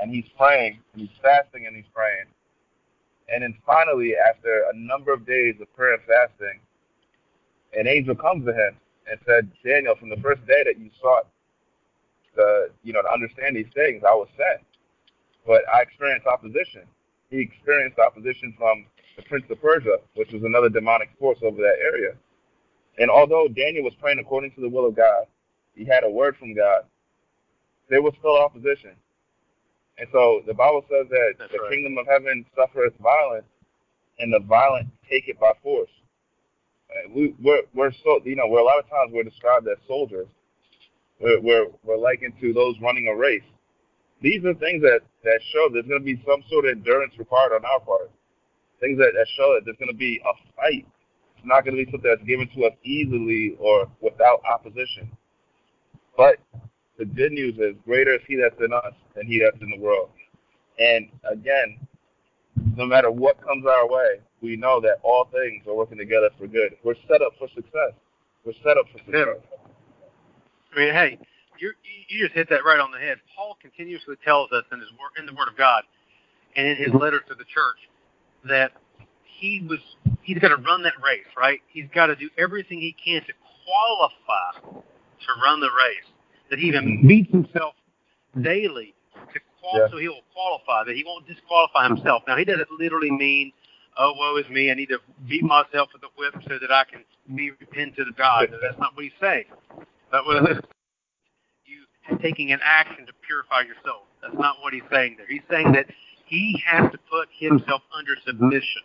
and 0.00 0.10
he's 0.10 0.28
praying, 0.36 0.78
and 0.92 1.02
he's 1.02 1.16
fasting, 1.22 1.66
and 1.66 1.76
he's 1.76 1.88
praying. 1.94 2.26
And 3.28 3.42
then 3.42 3.54
finally, 3.66 4.14
after 4.16 4.64
a 4.72 4.76
number 4.76 5.12
of 5.12 5.26
days 5.26 5.56
of 5.60 5.74
prayer 5.76 5.94
and 5.94 6.02
fasting, 6.04 6.60
an 7.78 7.86
angel 7.86 8.14
comes 8.14 8.46
to 8.46 8.52
him 8.52 8.76
and 9.10 9.20
said, 9.26 9.50
Daniel, 9.64 9.94
from 9.96 10.08
the 10.08 10.16
first 10.16 10.44
day 10.46 10.62
that 10.64 10.78
you 10.78 10.90
sought 11.00 11.26
the, 12.34 12.70
you 12.82 12.92
know, 12.92 13.02
to 13.02 13.10
understand 13.10 13.56
these 13.56 13.70
things, 13.74 14.02
I 14.08 14.14
was 14.14 14.28
sent. 14.36 14.64
But 15.46 15.62
I 15.72 15.82
experienced 15.82 16.26
opposition. 16.26 16.82
He 17.30 17.40
experienced 17.40 17.98
opposition 17.98 18.54
from 18.56 18.86
the 19.16 19.22
prince 19.22 19.44
of 19.50 19.60
Persia, 19.60 19.98
which 20.14 20.32
was 20.32 20.42
another 20.42 20.68
demonic 20.68 21.10
force 21.18 21.38
over 21.42 21.60
that 21.60 21.76
area. 21.82 22.14
And 22.98 23.10
although 23.10 23.48
Daniel 23.48 23.84
was 23.84 23.94
praying 24.00 24.18
according 24.18 24.52
to 24.52 24.60
the 24.60 24.68
will 24.68 24.86
of 24.86 24.96
God, 24.96 25.26
he 25.74 25.84
had 25.84 26.04
a 26.04 26.10
word 26.10 26.36
from 26.36 26.54
God, 26.54 26.82
there 27.88 28.02
was 28.02 28.12
still 28.18 28.36
opposition. 28.36 28.92
And 29.98 30.08
so 30.12 30.42
the 30.46 30.54
Bible 30.54 30.84
says 30.90 31.06
that 31.10 31.34
That's 31.38 31.52
the 31.52 31.58
right. 31.58 31.70
kingdom 31.70 31.98
of 31.98 32.06
heaven 32.06 32.44
suffereth 32.56 32.94
violence, 33.00 33.46
and 34.18 34.32
the 34.32 34.40
violent 34.40 34.88
take 35.08 35.28
it 35.28 35.38
by 35.38 35.52
force. 35.62 35.90
We, 37.14 37.34
we're, 37.42 37.62
we're 37.74 37.92
so, 38.04 38.20
you 38.24 38.36
know, 38.36 38.46
we're 38.48 38.60
a 38.60 38.64
lot 38.64 38.78
of 38.78 38.88
times 38.88 39.12
we're 39.12 39.22
described 39.22 39.68
as 39.68 39.76
soldiers. 39.86 40.26
We're, 41.20 41.40
we're, 41.40 41.66
we're 41.84 41.98
likened 41.98 42.34
to 42.40 42.52
those 42.52 42.76
running 42.80 43.08
a 43.08 43.14
race. 43.14 43.42
These 44.22 44.44
are 44.44 44.54
things 44.54 44.82
that, 44.82 45.00
that 45.24 45.40
show 45.52 45.68
there's 45.72 45.86
going 45.86 46.00
to 46.00 46.04
be 46.04 46.20
some 46.26 46.42
sort 46.50 46.64
of 46.64 46.72
endurance 46.72 47.12
required 47.18 47.52
on 47.52 47.64
our 47.64 47.80
part. 47.80 48.10
Things 48.80 48.98
that, 48.98 49.12
that 49.14 49.26
show 49.36 49.54
that 49.54 49.64
there's 49.64 49.76
going 49.76 49.90
to 49.90 49.96
be 49.96 50.20
a 50.24 50.32
fight. 50.56 50.86
It's 51.38 51.46
not 51.46 51.64
going 51.64 51.76
to 51.76 51.84
be 51.84 51.90
something 51.90 52.10
that's 52.10 52.26
given 52.26 52.48
to 52.56 52.66
us 52.66 52.72
easily 52.82 53.56
or 53.60 53.86
without 54.00 54.42
opposition. 54.44 55.08
But 56.16 56.38
the 56.98 57.04
good 57.04 57.30
news 57.30 57.54
is 57.58 57.76
greater 57.84 58.14
is 58.14 58.22
he 58.26 58.34
that's 58.34 58.58
in 58.60 58.72
us 58.72 58.92
than 59.14 59.28
he 59.28 59.38
that's 59.38 59.62
in 59.62 59.70
the 59.70 59.78
world. 59.78 60.10
And 60.80 61.08
again, 61.30 61.78
no 62.76 62.86
matter 62.86 63.10
what 63.10 63.40
comes 63.40 63.66
our 63.66 63.88
way, 63.88 64.20
we 64.40 64.56
know 64.56 64.80
that 64.80 64.98
all 65.04 65.28
things 65.30 65.64
are 65.68 65.74
working 65.74 65.98
together 65.98 66.30
for 66.38 66.48
good. 66.48 66.74
We're 66.82 66.96
set 67.08 67.22
up 67.22 67.32
for 67.38 67.46
success. 67.54 67.94
We're 68.44 68.58
set 68.64 68.76
up 68.76 68.86
for 68.90 68.98
success. 68.98 69.38
I 70.74 70.78
mean, 70.78 70.92
hey, 70.92 71.18
you 71.60 71.72
you 72.08 72.24
just 72.24 72.34
hit 72.34 72.48
that 72.50 72.64
right 72.64 72.80
on 72.80 72.90
the 72.90 72.98
head. 72.98 73.18
Paul 73.36 73.56
continuously 73.62 74.16
tells 74.24 74.50
us 74.50 74.64
in 74.72 74.80
his 74.80 74.90
word, 74.92 75.18
in 75.18 75.26
the 75.26 75.34
Word 75.34 75.48
of 75.48 75.56
God, 75.56 75.82
and 76.56 76.66
in 76.66 76.76
his 76.76 76.92
letter 76.94 77.20
to 77.20 77.34
the 77.34 77.44
church, 77.44 77.78
that 78.44 78.72
he 79.38 79.64
was 79.68 79.78
he's 80.22 80.38
got 80.38 80.48
to 80.48 80.56
run 80.56 80.82
that 80.82 80.94
race, 81.02 81.26
right? 81.36 81.60
He's 81.68 81.86
got 81.94 82.06
to 82.06 82.16
do 82.16 82.28
everything 82.36 82.80
he 82.80 82.92
can 82.92 83.22
to 83.22 83.32
qualify 83.64 84.74
to 84.74 85.42
run 85.42 85.60
the 85.60 85.70
race. 85.70 86.10
That 86.50 86.58
he 86.58 86.66
even 86.66 86.84
mm-hmm. 86.84 87.08
beats 87.08 87.30
himself 87.30 87.74
daily 88.40 88.94
to 89.14 89.40
qual- 89.60 89.80
Yeah. 89.80 89.88
so 89.90 89.98
he 89.98 90.08
will 90.08 90.26
qualify. 90.34 90.84
That 90.84 90.96
he 90.96 91.04
won't 91.04 91.26
disqualify 91.26 91.86
himself. 91.86 92.22
Now 92.26 92.36
he 92.36 92.44
doesn't 92.44 92.70
literally 92.78 93.10
mean, 93.10 93.52
oh 93.96 94.14
woe 94.16 94.36
is 94.36 94.48
me, 94.48 94.70
I 94.70 94.74
need 94.74 94.88
to 94.88 94.98
beat 95.28 95.44
myself 95.44 95.90
with 95.92 96.02
a 96.02 96.10
whip 96.16 96.34
so 96.48 96.58
that 96.58 96.72
I 96.72 96.84
can 96.84 97.04
be 97.36 97.50
repentant 97.52 97.96
to 97.96 98.04
the 98.04 98.12
God. 98.12 98.48
That's 98.50 98.78
not 98.78 98.96
what 98.96 99.04
he's 99.04 99.18
saying. 99.20 99.44
That 100.10 100.24
was 100.24 100.58
you 101.64 102.18
taking 102.18 102.50
an 102.50 102.60
action 102.64 103.06
to 103.06 103.12
purify 103.26 103.62
your 103.62 103.76
soul. 103.84 104.08
That's 104.20 104.34
not 104.34 104.56
what 104.62 104.72
he's 104.72 104.88
saying 104.90 105.16
there. 105.18 105.28
He's 105.28 105.46
saying 105.48 105.72
that 105.72 105.86
he 106.28 106.62
has 106.66 106.90
to 106.92 106.98
put 107.10 107.28
himself 107.32 107.82
under 107.96 108.12
mm-hmm. 108.12 108.30
submission, 108.30 108.82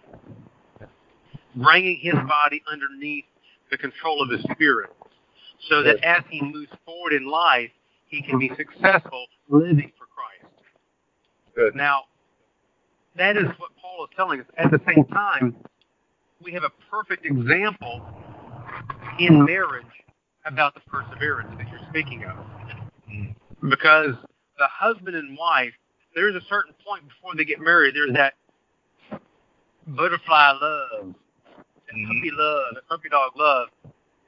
bringing 1.55 1.97
his 1.99 2.13
body 2.13 2.61
underneath 2.71 3.25
the 3.71 3.77
control 3.77 4.21
of 4.21 4.29
his 4.29 4.41
spirit, 4.51 4.89
so 5.69 5.83
that 5.83 6.03
as 6.03 6.23
he 6.29 6.41
moves 6.41 6.71
forward 6.85 7.13
in 7.13 7.25
life, 7.25 7.71
he 8.07 8.21
can 8.21 8.37
be 8.37 8.51
successful 8.55 9.25
living 9.49 9.91
for 9.97 10.05
Christ. 10.05 10.53
Good. 11.55 11.75
Now, 11.75 12.03
that 13.15 13.37
is 13.37 13.45
what 13.57 13.71
Paul 13.81 14.05
is 14.05 14.09
telling 14.15 14.39
us. 14.39 14.45
At 14.57 14.71
the 14.71 14.81
same 14.87 15.05
time, 15.05 15.55
we 16.43 16.51
have 16.53 16.63
a 16.63 16.71
perfect 16.91 17.25
example 17.25 18.05
in 19.19 19.45
marriage 19.45 19.85
about 20.45 20.73
the 20.73 20.81
perseverance 20.81 21.49
that 21.57 21.67
you're 21.69 21.87
speaking 21.89 22.25
of. 22.25 22.35
Mm. 23.09 23.35
Because 23.69 24.15
the 24.57 24.67
husband 24.67 25.15
and 25.15 25.37
wife, 25.37 25.73
there's 26.15 26.35
a 26.35 26.41
certain 26.49 26.73
point 26.85 27.07
before 27.07 27.35
they 27.35 27.45
get 27.45 27.59
married, 27.59 27.95
there's 27.95 28.13
that 28.13 28.33
butterfly 29.87 30.51
love, 30.61 31.15
Mhm. 31.93 32.07
puppy 32.07 32.31
love, 32.31 32.75
that 32.75 32.87
puppy 32.89 33.09
dog 33.09 33.31
love. 33.35 33.69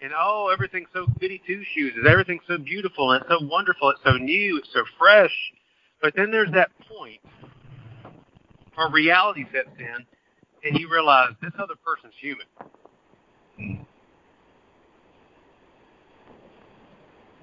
And 0.02 0.12
oh, 0.18 0.50
everything's 0.54 0.90
so 0.94 1.08
goody 1.20 1.42
two 1.48 1.64
shoes. 1.74 1.94
Is 1.98 2.06
everything's 2.08 2.44
so 2.48 2.58
beautiful 2.58 3.12
and 3.12 3.22
it's 3.22 3.30
so 3.32 3.46
wonderful. 3.46 3.90
It's 3.90 4.02
so 4.04 4.14
new. 4.18 4.58
It's 4.58 4.72
so 4.74 4.84
fresh. 4.98 5.34
But 6.02 6.14
then 6.16 6.32
there's 6.32 6.52
that 6.52 6.70
point 6.88 7.22
where 8.76 8.90
reality 8.92 9.46
sets 9.54 9.70
in 9.80 10.06
and 10.64 10.80
you 10.80 10.90
realize 10.92 11.32
this 11.42 11.52
other 11.58 11.76
person's 11.84 12.14
human. 12.20 12.46
Mm. 13.60 13.86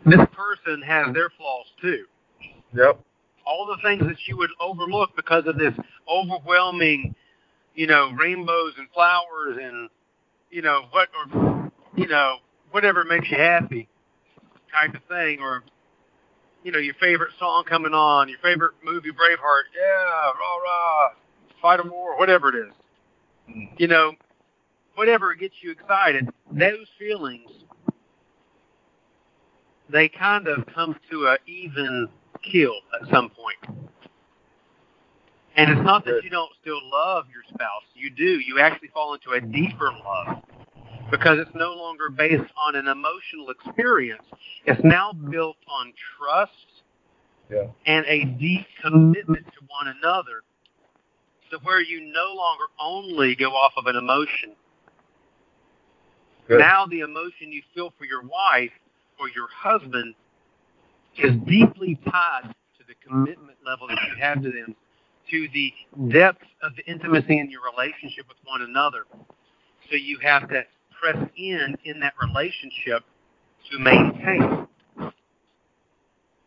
This 0.04 0.26
person 0.32 0.82
has 0.82 1.12
their 1.14 1.30
flaws 1.30 1.66
too. 1.80 2.04
Yep. 2.74 3.00
all 3.44 3.66
the 3.66 3.76
things 3.82 4.02
that 4.02 4.16
you 4.26 4.36
would 4.36 4.50
overlook 4.60 5.10
because 5.16 5.46
of 5.46 5.58
this 5.58 5.74
overwhelming, 6.08 7.14
you 7.74 7.86
know, 7.86 8.10
rainbows 8.12 8.72
and 8.78 8.88
flowers 8.94 9.58
and, 9.60 9.88
you 10.52 10.62
know, 10.62 10.82
what, 10.90 11.08
or, 11.16 11.72
you 11.96 12.06
know, 12.06 12.36
whatever 12.70 13.04
makes 13.04 13.28
you 13.30 13.38
happy 13.38 13.88
type 14.70 14.94
of 14.94 15.02
thing, 15.08 15.40
or, 15.40 15.64
you 16.62 16.70
know, 16.70 16.78
your 16.78 16.94
favorite 17.00 17.30
song 17.38 17.64
coming 17.64 17.94
on, 17.94 18.28
your 18.28 18.38
favorite 18.42 18.74
movie, 18.84 19.08
Braveheart, 19.08 19.64
yeah, 19.74 20.26
rah, 20.26 20.56
rah, 20.64 21.08
fight 21.60 21.80
a 21.80 21.88
war, 21.88 22.18
whatever 22.18 22.50
it 22.50 22.68
is. 22.68 22.74
Mm. 23.50 23.80
You 23.80 23.88
know, 23.88 24.12
whatever 24.94 25.34
gets 25.34 25.54
you 25.62 25.70
excited, 25.72 26.28
those 26.52 26.86
feelings, 26.98 27.50
they 29.88 30.08
kind 30.08 30.48
of 30.48 30.66
come 30.74 30.96
to 31.10 31.26
a 31.28 31.38
even 31.46 32.08
kill 32.42 32.74
at 33.00 33.08
some 33.10 33.30
point. 33.30 33.71
And 35.56 35.70
it's 35.70 35.82
not 35.82 36.04
that 36.06 36.22
you 36.24 36.30
don't 36.30 36.50
still 36.60 36.80
love 36.90 37.26
your 37.32 37.42
spouse. 37.48 37.82
You 37.94 38.10
do. 38.10 38.24
You 38.40 38.58
actually 38.58 38.88
fall 38.88 39.14
into 39.14 39.32
a 39.32 39.40
deeper 39.40 39.90
love 39.92 40.42
because 41.10 41.38
it's 41.38 41.54
no 41.54 41.74
longer 41.74 42.08
based 42.08 42.50
on 42.66 42.74
an 42.74 42.88
emotional 42.88 43.50
experience. 43.50 44.22
It's 44.64 44.82
now 44.82 45.12
built 45.12 45.58
on 45.68 45.92
trust 46.16 46.52
Yeah. 47.50 47.66
and 47.86 48.06
a 48.06 48.24
deep 48.24 48.66
commitment 48.82 49.46
to 49.46 49.60
one 49.68 49.88
another 49.88 50.42
to 51.50 51.58
where 51.58 51.82
you 51.82 52.00
no 52.00 52.32
longer 52.34 52.64
only 52.80 53.34
go 53.34 53.50
off 53.50 53.74
of 53.76 53.86
an 53.86 53.96
emotion. 53.96 54.52
Good. 56.48 56.60
Now 56.60 56.86
the 56.86 57.00
emotion 57.00 57.52
you 57.52 57.62
feel 57.74 57.92
for 57.98 58.06
your 58.06 58.22
wife 58.22 58.72
or 59.20 59.28
your 59.28 59.48
husband 59.48 60.14
is 61.18 61.32
deeply 61.46 62.00
tied 62.10 62.54
to 62.78 62.84
the 62.88 62.94
commitment 63.06 63.58
level 63.66 63.86
that 63.88 63.98
you 64.08 64.16
have 64.22 64.42
to 64.42 64.50
them, 64.50 64.74
to 65.32 65.48
the 65.54 65.72
depth 66.12 66.44
of 66.62 66.76
the 66.76 66.84
intimacy 66.86 67.38
in 67.38 67.50
your 67.50 67.62
relationship 67.76 68.26
with 68.28 68.36
one 68.44 68.62
another. 68.62 69.04
So 69.90 69.96
you 69.96 70.18
have 70.22 70.48
to 70.50 70.62
press 71.00 71.16
in 71.36 71.76
in 71.84 72.00
that 72.00 72.14
relationship 72.22 73.02
to 73.70 73.78
maintain. 73.78 74.68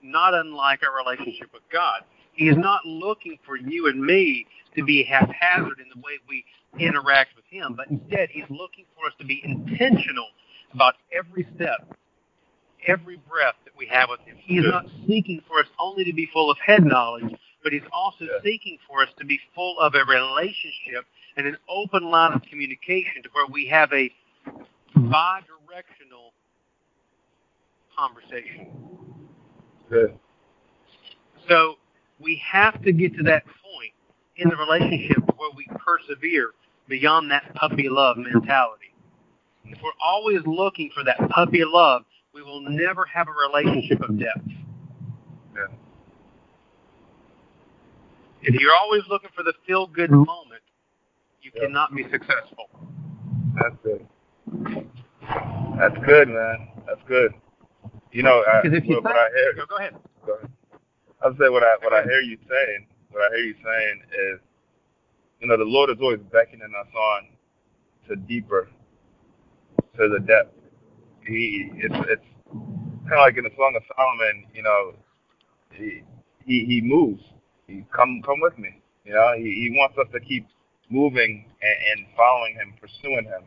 Not 0.03 0.35
unlike 0.35 0.81
our 0.83 0.95
relationship 0.95 1.49
with 1.51 1.63
God. 1.73 2.01
He 2.33 2.47
is 2.47 2.57
not 2.57 2.85
looking 2.85 3.39
for 3.45 3.57
you 3.57 3.87
and 3.87 3.99
me 3.99 4.45
to 4.75 4.83
be 4.83 5.03
haphazard 5.03 5.79
in 5.79 5.89
the 5.93 5.99
way 5.99 6.19
we 6.29 6.45
interact 6.77 7.35
with 7.35 7.45
Him, 7.49 7.73
but 7.75 7.87
instead 7.89 8.29
He's 8.29 8.49
looking 8.49 8.85
for 8.95 9.07
us 9.07 9.13
to 9.19 9.25
be 9.25 9.41
intentional 9.43 10.27
about 10.73 10.95
every 11.17 11.47
step, 11.55 11.95
every 12.85 13.17
breath 13.29 13.55
that 13.63 13.73
we 13.77 13.87
have 13.87 14.09
with 14.09 14.19
Him. 14.21 14.35
He 14.37 14.57
is 14.57 14.65
not 14.67 14.85
seeking 15.07 15.41
for 15.47 15.59
us 15.59 15.65
only 15.79 16.03
to 16.03 16.13
be 16.13 16.29
full 16.33 16.51
of 16.51 16.57
head 16.63 16.83
knowledge, 16.83 17.33
but 17.65 17.73
He's 17.73 17.81
also 17.91 18.25
Yeah. 18.25 18.39
seeking 18.43 18.77
for 18.87 19.01
us 19.01 19.09
to 19.17 19.25
be 19.25 19.39
full 19.55 19.79
of 19.79 19.95
a 19.95 20.05
relationship 20.05 21.03
and 21.35 21.47
an 21.47 21.57
open 21.67 22.11
line 22.11 22.31
of 22.31 22.43
communication 22.43 23.23
to 23.23 23.29
where 23.31 23.47
we 23.47 23.65
have 23.65 23.91
a 23.91 24.13
bi-directional 24.95 26.31
conversation. 27.97 28.67
Good. 29.89 30.19
So 31.49 31.79
we 32.19 32.35
have 32.35 32.81
to 32.83 32.91
get 32.93 33.15
to 33.15 33.23
that 33.23 33.45
point 33.45 33.93
in 34.35 34.47
the 34.49 34.55
relationship 34.55 35.23
where 35.35 35.49
we 35.55 35.65
persevere 35.75 36.51
beyond 36.87 37.31
that 37.31 37.51
puppy 37.55 37.89
love 37.89 38.17
mentality. 38.17 38.93
If 39.65 39.81
we're 39.81 39.91
always 39.99 40.45
looking 40.45 40.91
for 40.91 41.03
that 41.03 41.17
puppy 41.29 41.65
love, 41.65 42.05
we 42.31 42.43
will 42.43 42.61
never 42.61 43.05
have 43.05 43.27
a 43.27 43.31
relationship 43.31 44.01
of 44.01 44.19
depth. 44.19 44.47
If 48.45 48.61
you're 48.61 48.75
always 48.75 49.01
looking 49.09 49.31
for 49.35 49.41
the 49.43 49.53
feel 49.65 49.87
good 49.87 50.11
mm-hmm. 50.11 50.23
moment, 50.23 50.61
you 51.41 51.51
Yeah. 51.55 51.63
cannot 51.65 51.95
be 51.95 52.03
successful. 52.11 52.69
That's 53.59 53.75
good. 53.83 54.07
That's 55.79 55.97
good, 56.05 56.29
man. 56.29 56.69
That's 56.85 57.01
good. 57.07 57.33
You 58.11 58.23
know, 58.23 58.43
I, 58.47 58.61
Because 58.61 58.77
if 58.77 58.85
you 58.85 58.95
what, 58.95 59.03
what 59.05 59.15
I 59.15 59.29
hear, 59.29 59.53
No, 59.57 59.65
go 59.65 59.77
ahead. 59.77 59.95
go 60.25 60.33
ahead. 60.35 60.49
I 61.23 61.27
was 61.29 61.37
say 61.39 61.49
what 61.49 61.63
I 61.63 61.75
what 61.81 61.93
I 61.93 62.03
hear 62.03 62.21
you 62.21 62.37
saying. 62.47 62.87
What 63.09 63.23
I 63.23 63.35
hear 63.35 63.45
you 63.45 63.55
saying 63.63 64.01
is, 64.33 64.39
you 65.39 65.47
know, 65.47 65.57
the 65.57 65.63
Lord 65.63 65.89
is 65.89 65.97
always 65.99 66.19
beckoning 66.31 66.61
us 66.79 66.93
on 66.93 67.27
to 68.07 68.15
deeper, 68.15 68.69
to 69.97 70.07
the 70.09 70.19
depth. 70.19 70.53
He 71.25 71.71
it's 71.75 71.95
it's 72.09 72.25
kind 73.09 73.13
of 73.13 73.19
like 73.19 73.37
in 73.37 73.43
the 73.43 73.49
Song 73.57 73.73
of 73.75 73.83
Solomon. 73.95 74.45
You 74.53 74.63
know, 74.63 74.93
he 75.71 76.03
he, 76.45 76.65
he 76.65 76.81
moves. 76.81 77.23
Come 77.95 78.21
come 78.23 78.39
with 78.41 78.57
me. 78.57 78.81
You 79.05 79.13
know, 79.13 79.33
he, 79.37 79.43
he 79.43 79.75
wants 79.77 79.97
us 79.97 80.07
to 80.13 80.19
keep 80.19 80.47
moving 80.89 81.45
and, 81.61 81.99
and 81.99 82.07
following 82.15 82.53
him, 82.55 82.73
pursuing 82.79 83.25
him. 83.25 83.43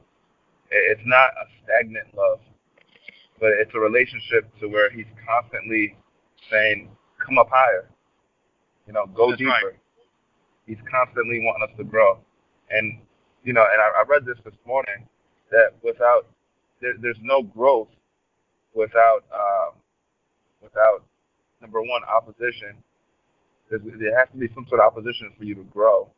It's 0.70 1.00
not 1.04 1.30
a 1.30 1.46
stagnant 1.64 2.14
love, 2.16 2.40
but 3.40 3.50
it's 3.58 3.72
a 3.74 3.78
relationship 3.78 4.50
to 4.60 4.68
where 4.68 4.90
he's 4.90 5.06
constantly 5.26 5.96
saying, 6.50 6.90
"Come 7.24 7.38
up 7.38 7.48
higher." 7.50 7.88
You 8.86 8.92
know, 8.92 9.06
go 9.06 9.30
That's 9.30 9.38
deeper. 9.38 9.50
Right. 9.50 9.78
He's 10.66 10.82
constantly 10.90 11.40
wanting 11.42 11.68
us 11.70 11.76
to 11.78 11.84
grow, 11.84 12.18
and 12.70 13.00
you 13.44 13.52
know, 13.52 13.62
and 13.64 13.80
I, 13.80 14.02
I 14.02 14.04
read 14.06 14.26
this 14.26 14.38
this 14.44 14.58
morning 14.66 15.06
that 15.50 15.72
without 15.82 16.26
there, 16.80 16.94
there's 17.00 17.18
no 17.22 17.42
growth 17.42 17.88
without 18.74 19.24
um, 19.32 19.78
without 20.60 21.04
number 21.60 21.80
one 21.80 22.02
opposition. 22.04 22.76
There's, 23.70 23.82
there 23.98 24.18
has 24.18 24.28
to 24.32 24.38
be 24.38 24.48
some 24.54 24.66
sort 24.68 24.80
of 24.80 24.86
opposition 24.86 25.32
for 25.36 25.44
you 25.44 25.54
to 25.54 25.64
grow, 25.64 26.08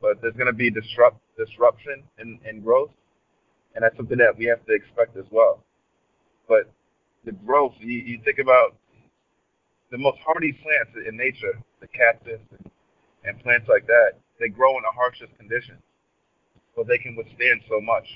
but 0.00 0.22
there's 0.22 0.34
going 0.34 0.46
to 0.46 0.52
be 0.52 0.70
disrupt 0.70 1.18
disruption 1.36 2.02
in, 2.18 2.38
in 2.48 2.60
growth, 2.62 2.90
and 3.74 3.82
that's 3.82 3.96
something 3.96 4.18
that 4.18 4.36
we 4.38 4.46
have 4.46 4.64
to 4.66 4.72
expect 4.72 5.16
as 5.16 5.26
well. 5.30 5.64
But 6.48 6.70
the 7.24 7.32
growth, 7.32 7.74
you, 7.80 7.98
you 7.98 8.20
think 8.24 8.38
about 8.38 8.76
the 9.90 9.98
most 9.98 10.18
hardy 10.24 10.52
plants 10.52 10.92
in 11.08 11.16
nature, 11.16 11.58
the 11.80 11.88
cactus 11.88 12.40
and, 12.50 12.70
and 13.24 13.42
plants 13.42 13.68
like 13.68 13.86
that, 13.86 14.18
they 14.38 14.48
grow 14.48 14.76
in 14.76 14.82
the 14.82 14.94
harshest 14.94 15.36
conditions, 15.38 15.82
but 16.76 16.86
they 16.86 16.98
can 16.98 17.16
withstand 17.16 17.62
so 17.68 17.80
much. 17.80 18.06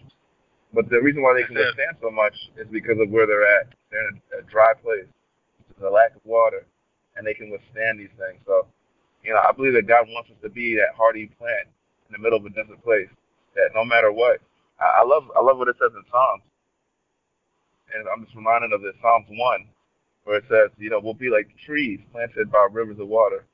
But 0.73 0.89
the 0.89 1.01
reason 1.01 1.23
why 1.23 1.35
they 1.35 1.43
can 1.43 1.57
withstand 1.57 1.99
so 2.01 2.11
much 2.11 2.35
is 2.57 2.69
because 2.71 2.99
of 3.01 3.11
where 3.11 3.27
they're 3.27 3.47
at. 3.59 3.75
They're 3.91 4.09
in 4.09 4.21
a, 4.39 4.39
a 4.39 4.43
dry 4.47 4.73
place, 4.81 5.11
the 5.81 5.91
lack 5.91 6.15
of 6.15 6.23
water, 6.25 6.65
and 7.21 7.29
they 7.29 7.37
can 7.37 7.53
withstand 7.53 8.01
these 8.01 8.13
things. 8.17 8.41
So, 8.49 8.65
you 9.21 9.37
know, 9.37 9.45
I 9.45 9.53
believe 9.53 9.77
that 9.77 9.85
God 9.85 10.09
wants 10.09 10.33
us 10.33 10.41
to 10.41 10.49
be 10.49 10.73
that 10.81 10.97
hardy 10.97 11.29
plant 11.37 11.69
in 12.09 12.17
the 12.17 12.19
middle 12.19 12.41
of 12.41 12.49
a 12.49 12.51
desert 12.51 12.81
place. 12.81 13.13
That 13.55 13.77
no 13.77 13.85
matter 13.85 14.11
what, 14.11 14.41
I, 14.81 15.03
I 15.03 15.05
love 15.05 15.29
I 15.37 15.45
love 15.45 15.59
what 15.59 15.69
it 15.69 15.77
says 15.77 15.93
in 15.93 16.01
Psalms, 16.09 16.43
and 17.93 18.09
I'm 18.09 18.25
just 18.25 18.35
reminded 18.35 18.73
of 18.73 18.81
this 18.81 18.97
Psalms 19.05 19.29
one, 19.29 19.69
where 20.25 20.39
it 20.41 20.45
says, 20.49 20.73
you 20.79 20.89
know, 20.89 21.01
we'll 21.05 21.13
be 21.13 21.29
like 21.29 21.53
trees 21.67 22.01
planted 22.11 22.51
by 22.51 22.69
rivers 22.73 22.99
of 22.99 23.09
water 23.09 23.45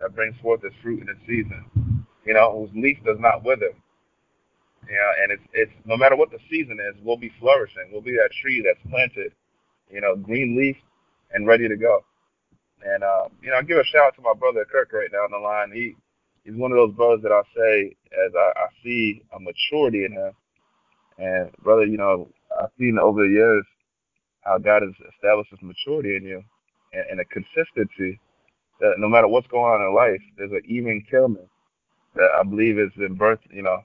that 0.00 0.14
brings 0.14 0.36
forth 0.42 0.62
its 0.62 0.76
fruit 0.82 1.00
in 1.00 1.08
its 1.08 1.24
season. 1.26 1.64
You 2.26 2.34
know, 2.34 2.52
whose 2.52 2.76
leaf 2.76 2.98
does 3.06 3.18
not 3.18 3.44
wither 3.44 3.72
yeah, 4.90 5.22
and 5.22 5.32
it's 5.32 5.42
it's 5.52 5.72
no 5.84 5.96
matter 5.96 6.16
what 6.16 6.30
the 6.30 6.38
season 6.50 6.78
is, 6.80 6.94
we'll 7.02 7.16
be 7.16 7.32
flourishing. 7.40 7.88
We'll 7.90 8.02
be 8.02 8.12
that 8.12 8.30
tree 8.40 8.62
that's 8.64 8.78
planted, 8.90 9.32
you 9.90 10.00
know, 10.00 10.14
green 10.16 10.56
leaf 10.56 10.76
and 11.32 11.46
ready 11.46 11.68
to 11.68 11.76
go. 11.76 12.04
And 12.84 13.02
uh, 13.02 13.28
you 13.42 13.50
know, 13.50 13.56
I 13.56 13.62
give 13.62 13.78
a 13.78 13.84
shout 13.84 14.08
out 14.08 14.16
to 14.16 14.22
my 14.22 14.34
brother 14.34 14.66
Kirk 14.70 14.92
right 14.92 15.08
now 15.12 15.24
on 15.24 15.32
the 15.32 15.38
line. 15.38 15.72
He 15.72 15.96
he's 16.44 16.58
one 16.58 16.72
of 16.72 16.76
those 16.76 16.94
brothers 16.94 17.22
that 17.22 17.32
I 17.32 17.42
say 17.56 17.96
as 18.26 18.32
I, 18.36 18.60
I 18.60 18.66
see 18.84 19.22
a 19.34 19.40
maturity 19.40 20.04
in 20.04 20.12
him. 20.12 20.32
And 21.18 21.52
brother, 21.62 21.86
you 21.86 21.96
know, 21.96 22.28
I've 22.60 22.70
seen 22.78 22.98
over 23.00 23.22
the 23.26 23.32
years 23.32 23.64
how 24.42 24.58
God 24.58 24.82
has 24.82 24.92
established 25.14 25.50
this 25.50 25.62
maturity 25.62 26.16
in 26.16 26.24
you 26.24 26.42
and, 26.92 27.04
and 27.10 27.20
a 27.20 27.24
consistency 27.26 28.20
that 28.80 28.94
no 28.98 29.08
matter 29.08 29.28
what's 29.28 29.46
going 29.48 29.64
on 29.64 29.86
in 29.86 29.94
life, 29.94 30.20
there's 30.36 30.52
an 30.52 30.62
even 30.68 31.02
killment 31.10 31.48
that 32.14 32.28
I 32.38 32.42
believe 32.42 32.76
has 32.76 32.92
been 32.96 33.16
birthed, 33.16 33.50
you 33.50 33.62
know, 33.62 33.78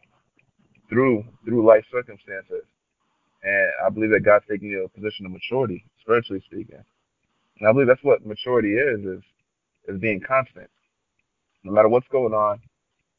through 0.90 1.24
through 1.46 1.66
life 1.66 1.86
circumstances. 1.92 2.64
And 3.44 3.72
I 3.86 3.90
believe 3.90 4.12
that 4.12 4.26
God's 4.26 4.46
taking 4.50 4.70
you 4.70 4.80
to 4.80 4.86
a 4.86 4.90
position 4.90 5.26
of 5.26 5.32
maturity, 5.32 5.84
spiritually 6.02 6.44
speaking. 6.46 6.84
And 7.62 7.70
I 7.70 7.74
believe 7.74 7.88
that's 7.88 8.04
what 8.04 8.26
maturity 8.26 8.74
is, 8.74 9.06
is 9.06 9.24
is 9.88 10.02
being 10.02 10.20
constant. 10.20 10.70
No 11.64 11.72
matter 11.72 11.88
what's 11.88 12.08
going 12.08 12.34
on, 12.34 12.60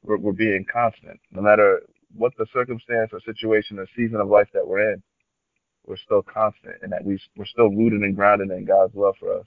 we're, 0.02 0.16
we're 0.16 0.32
being 0.32 0.66
constant. 0.70 1.20
No 1.30 1.42
matter 1.42 1.82
what 2.16 2.32
the 2.36 2.46
circumstance 2.52 3.10
or 3.12 3.20
situation 3.20 3.78
or 3.78 3.86
season 3.96 4.16
of 4.16 4.28
life 4.28 4.48
that 4.52 4.66
we're 4.66 4.92
in, 4.94 5.02
we're 5.86 5.96
still 5.96 6.22
constant 6.22 6.74
and 6.82 6.90
that 6.92 7.04
we, 7.04 7.20
we're 7.36 7.46
still 7.46 7.68
rooted 7.70 8.02
and 8.02 8.16
grounded 8.16 8.50
in 8.50 8.64
God's 8.64 8.96
love 8.96 9.14
for 9.20 9.38
us. 9.38 9.46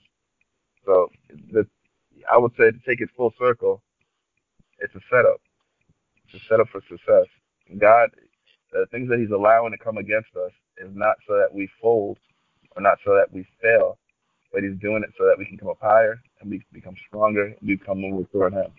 So 0.85 1.09
the, 1.51 1.67
I 2.31 2.37
would 2.37 2.51
say 2.57 2.71
to 2.71 2.79
take 2.87 3.01
it 3.01 3.09
full 3.17 3.33
circle, 3.37 3.81
it's 4.79 4.95
a 4.95 5.01
setup. 5.11 5.41
It's 6.25 6.41
a 6.41 6.47
setup 6.47 6.69
for 6.69 6.81
success. 6.89 7.27
God, 7.77 8.11
the 8.71 8.85
things 8.91 9.09
that 9.09 9.19
He's 9.19 9.31
allowing 9.31 9.71
to 9.71 9.83
come 9.83 9.97
against 9.97 10.29
us 10.37 10.51
is 10.77 10.91
not 10.93 11.15
so 11.27 11.33
that 11.35 11.53
we 11.53 11.69
fold 11.81 12.17
or 12.77 12.81
not 12.81 12.97
so 13.05 13.13
that 13.15 13.31
we 13.33 13.45
fail, 13.61 13.97
but 14.55 14.63
He's 14.63 14.79
doing 14.79 15.03
it 15.03 15.13
so 15.17 15.25
that 15.25 15.37
we 15.37 15.45
can 15.45 15.57
come 15.57 15.67
up 15.67 15.79
higher 15.81 16.21
and 16.39 16.49
we 16.49 16.63
become 16.71 16.95
stronger 17.07 17.53
and 17.59 17.67
become 17.67 17.99
more 17.99 18.25
toward 18.31 18.53
Him. 18.53 18.71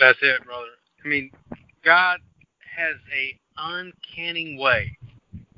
That's 0.00 0.18
it, 0.22 0.42
brother. 0.44 0.72
I 1.04 1.08
mean, 1.08 1.30
God 1.84 2.18
has 2.74 2.96
a 3.14 3.38
uncanny 3.58 4.56
way 4.58 4.96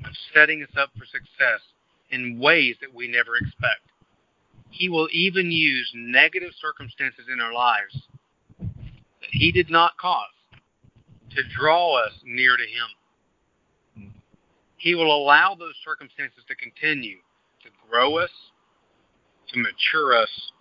of 0.05 0.11
setting 0.35 0.63
us 0.63 0.77
up 0.77 0.91
for 0.99 1.07
success 1.07 1.61
in 2.11 2.41
ways 2.41 2.75
that 2.81 2.93
we 2.93 3.07
never 3.07 3.37
expect. 3.37 3.81
He 4.71 4.89
will 4.89 5.09
even 5.13 5.53
use 5.53 5.91
negative 5.95 6.51
circumstances 6.61 7.27
in 7.33 7.41
our 7.41 7.55
lives 7.55 7.97
that 8.59 9.31
He 9.31 9.53
did 9.53 9.71
not 9.71 9.97
cause 9.99 10.27
to 11.31 11.43
draw 11.57 11.97
us 12.05 12.13
near 12.25 12.57
to 12.57 12.65
Him. 12.65 14.11
He 14.79 14.97
will 14.97 15.15
allow 15.15 15.55
those 15.55 15.75
circumstances 15.85 16.43
to 16.49 16.57
continue 16.57 17.19
grow 17.91 18.19
us, 18.19 18.31
to 19.53 19.59
mature 19.59 20.17
us, 20.17 20.53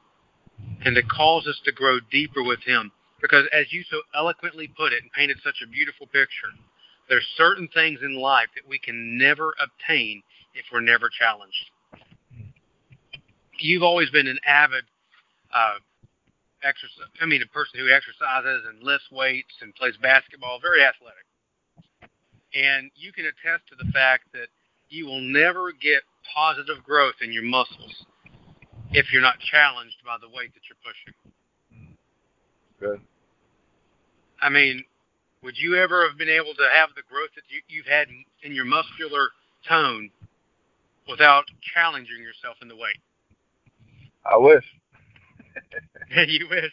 and 0.86 0.96
to 0.96 1.04
cause 1.04 1.48
us 1.48 1.60
to 1.66 1.72
grow 1.72 2.00
deeper 2.12 2.44
with 2.44 2.60
Him. 2.64 2.92
Because 3.22 3.46
as 3.54 3.72
you 3.72 3.84
so 3.90 4.02
eloquently 4.16 4.68
put 4.68 4.92
it 4.92 5.02
and 5.02 5.12
painted 5.12 5.38
such 5.44 5.62
a 5.64 5.68
beautiful 5.68 6.08
picture, 6.08 6.52
there's 7.10 7.26
certain 7.38 7.68
things 7.74 8.00
in 8.02 8.16
life 8.16 8.48
that 8.56 8.68
we 8.68 8.80
can 8.80 9.18
never 9.18 9.54
obtain 9.62 10.22
if 10.54 10.66
we're 10.72 10.82
never 10.82 11.10
challenged. 11.10 11.72
You've 13.60 13.84
always 13.84 14.10
been 14.10 14.28
an 14.28 14.40
avid 14.46 14.84
uh, 15.54 15.76
exercise. 16.64 17.08
I 17.22 17.26
mean, 17.26 17.42
a 17.42 17.48
person 17.48 17.80
who 17.80 17.92
exercises 17.92 18.66
and 18.68 18.84
lifts 18.84 19.08
weights 19.12 19.54
and 19.62 19.76
plays 19.76 19.96
basketball, 20.02 20.60
very 20.60 20.84
athletic. 20.84 21.24
And 22.54 22.92
you 22.96 23.12
can 23.12 23.26
attest 23.26 23.68
to 23.70 23.76
the 23.76 23.92
fact 23.92 24.26
that 24.34 24.48
you 24.90 25.06
will 25.06 25.22
never 25.22 25.72
get 25.72 26.04
positive 26.34 26.84
growth 26.84 27.16
in 27.22 27.32
your 27.32 27.44
muscles 27.44 28.06
if 28.92 29.12
you're 29.12 29.22
not 29.22 29.40
challenged 29.40 29.98
by 30.06 30.18
the 30.22 30.28
weight 30.28 30.54
that 30.54 30.62
you're 30.70 30.78
pushing. 30.84 31.14
Good. 32.80 33.02
I 34.42 34.50
mean, 34.50 34.84
would 35.42 35.58
you 35.58 35.76
ever 35.76 36.08
have 36.08 36.18
been 36.18 36.30
able 36.30 36.54
to 36.54 36.68
have 36.74 36.90
the 36.96 37.02
growth 37.10 37.30
that 37.36 37.44
you, 37.50 37.62
you've 37.68 37.86
had 37.86 38.08
in 38.44 38.54
your 38.54 38.66
muscular 38.66 39.30
tone 39.68 40.10
without 41.10 41.46
challenging 41.74 42.22
yourself 42.22 42.58
in 42.62 42.68
the 42.68 42.76
weight? 42.76 43.00
I 44.26 44.38
wish. 44.38 44.64
you 46.28 46.48
wish. 46.50 46.72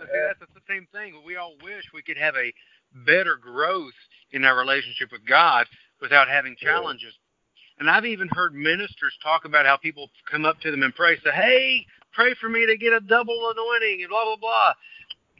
See, 0.00 0.06
that's 0.26 0.52
the 0.54 0.60
same 0.68 0.86
thing. 0.92 1.14
We 1.24 1.36
all 1.36 1.54
wish 1.62 1.84
we 1.94 2.02
could 2.02 2.18
have 2.18 2.34
a 2.34 2.52
better 3.06 3.36
growth 3.36 3.94
in 4.32 4.44
our 4.44 4.58
relationship 4.58 5.12
with 5.12 5.24
God 5.26 5.66
without 6.00 6.28
having 6.28 6.56
challenges. 6.58 7.14
And 7.82 7.90
I've 7.90 8.06
even 8.06 8.28
heard 8.28 8.54
ministers 8.54 9.12
talk 9.24 9.44
about 9.44 9.66
how 9.66 9.76
people 9.76 10.08
come 10.30 10.44
up 10.44 10.60
to 10.60 10.70
them 10.70 10.84
and 10.84 10.94
pray, 10.94 11.18
say, 11.18 11.32
"Hey, 11.32 11.84
pray 12.12 12.32
for 12.34 12.48
me 12.48 12.64
to 12.64 12.76
get 12.76 12.92
a 12.92 13.00
double 13.00 13.50
anointing," 13.50 14.02
and 14.02 14.08
blah 14.08 14.24
blah 14.24 14.36
blah. 14.36 14.74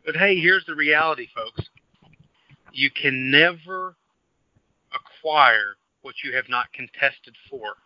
But 0.05 0.16
hey, 0.16 0.40
here's 0.40 0.64
the 0.64 0.74
reality, 0.74 1.28
folks. 1.28 1.70
You 2.72 2.90
can 2.90 3.31
never 3.31 3.94
acquire 4.92 5.76
what 6.00 6.16
you 6.24 6.35
have 6.35 6.48
not 6.48 6.72
contested 6.72 7.37
for. 7.48 7.76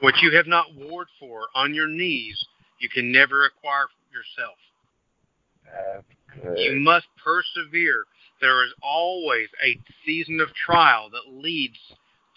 What 0.00 0.20
you 0.20 0.36
have 0.36 0.46
not 0.46 0.74
warred 0.74 1.08
for 1.18 1.48
on 1.54 1.72
your 1.72 1.88
knees, 1.88 2.44
you 2.80 2.90
can 2.90 3.10
never 3.10 3.46
acquire 3.46 3.86
yourself. 4.12 4.58
You 6.58 6.80
must 6.80 7.06
persevere. 7.16 8.04
There 8.42 8.62
is 8.62 8.74
always 8.82 9.48
a 9.64 9.80
season 10.04 10.38
of 10.42 10.52
trial 10.52 11.08
that 11.08 11.32
leads 11.32 11.78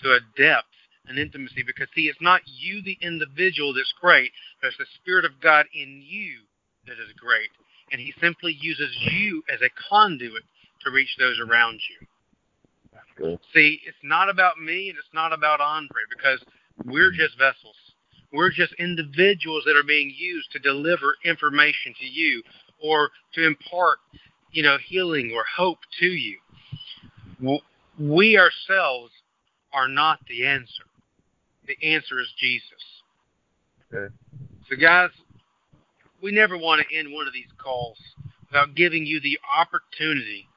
to 0.03 0.11
a 0.11 0.19
depth 0.37 0.67
and 1.07 1.17
intimacy 1.17 1.63
because, 1.65 1.87
see, 1.95 2.07
it's 2.07 2.21
not 2.21 2.41
you, 2.45 2.81
the 2.83 2.97
individual, 3.01 3.73
that's 3.73 3.93
great. 3.99 4.31
There's 4.61 4.77
the 4.77 4.85
Spirit 5.01 5.25
of 5.25 5.39
God 5.41 5.65
in 5.73 6.01
you 6.05 6.39
that 6.85 6.93
is 6.93 7.13
great. 7.17 7.49
And 7.91 7.99
He 7.99 8.13
simply 8.21 8.57
uses 8.59 8.95
you 9.11 9.43
as 9.53 9.61
a 9.61 9.69
conduit 9.89 10.43
to 10.83 10.91
reach 10.91 11.15
those 11.17 11.39
around 11.39 11.79
you. 11.89 12.07
See, 13.53 13.81
it's 13.85 13.97
not 14.03 14.29
about 14.29 14.59
me 14.59 14.89
and 14.89 14.97
it's 14.97 15.13
not 15.13 15.33
about 15.33 15.59
Andre 15.59 16.01
because 16.15 16.39
we're 16.85 17.11
just 17.11 17.37
vessels. 17.37 17.75
We're 18.31 18.51
just 18.51 18.73
individuals 18.73 19.63
that 19.65 19.75
are 19.75 19.83
being 19.83 20.13
used 20.15 20.51
to 20.51 20.59
deliver 20.59 21.15
information 21.25 21.93
to 21.99 22.05
you 22.05 22.43
or 22.81 23.09
to 23.33 23.45
impart, 23.45 23.97
you 24.51 24.63
know, 24.63 24.77
healing 24.87 25.31
or 25.35 25.43
hope 25.57 25.79
to 25.99 26.05
you. 26.05 26.37
We 27.99 28.37
ourselves 28.37 29.11
are 29.73 29.87
not 29.87 30.19
the 30.27 30.45
answer. 30.45 30.83
The 31.67 31.77
answer 31.87 32.19
is 32.19 32.27
Jesus. 32.39 32.63
Good. 33.91 34.13
So, 34.69 34.75
guys, 34.75 35.09
we 36.21 36.31
never 36.31 36.57
want 36.57 36.81
to 36.81 36.97
end 36.97 37.11
one 37.11 37.27
of 37.27 37.33
these 37.33 37.51
calls 37.57 37.97
without 38.47 38.75
giving 38.75 39.05
you 39.05 39.19
the 39.19 39.39
opportunity 39.55 40.47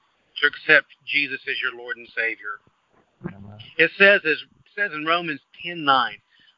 to 0.41 0.47
accept 0.47 0.89
Jesus 1.07 1.41
as 1.49 1.57
your 1.63 1.79
Lord 1.79 1.97
and 1.97 2.09
Savior. 2.17 2.61
Amen. 3.27 3.59
It 3.79 3.91
says, 3.99 4.21
as 4.25 4.39
it 4.43 4.73
says 4.75 4.91
in 4.95 5.05
Romans 5.05 5.41
10:9, 5.65 5.85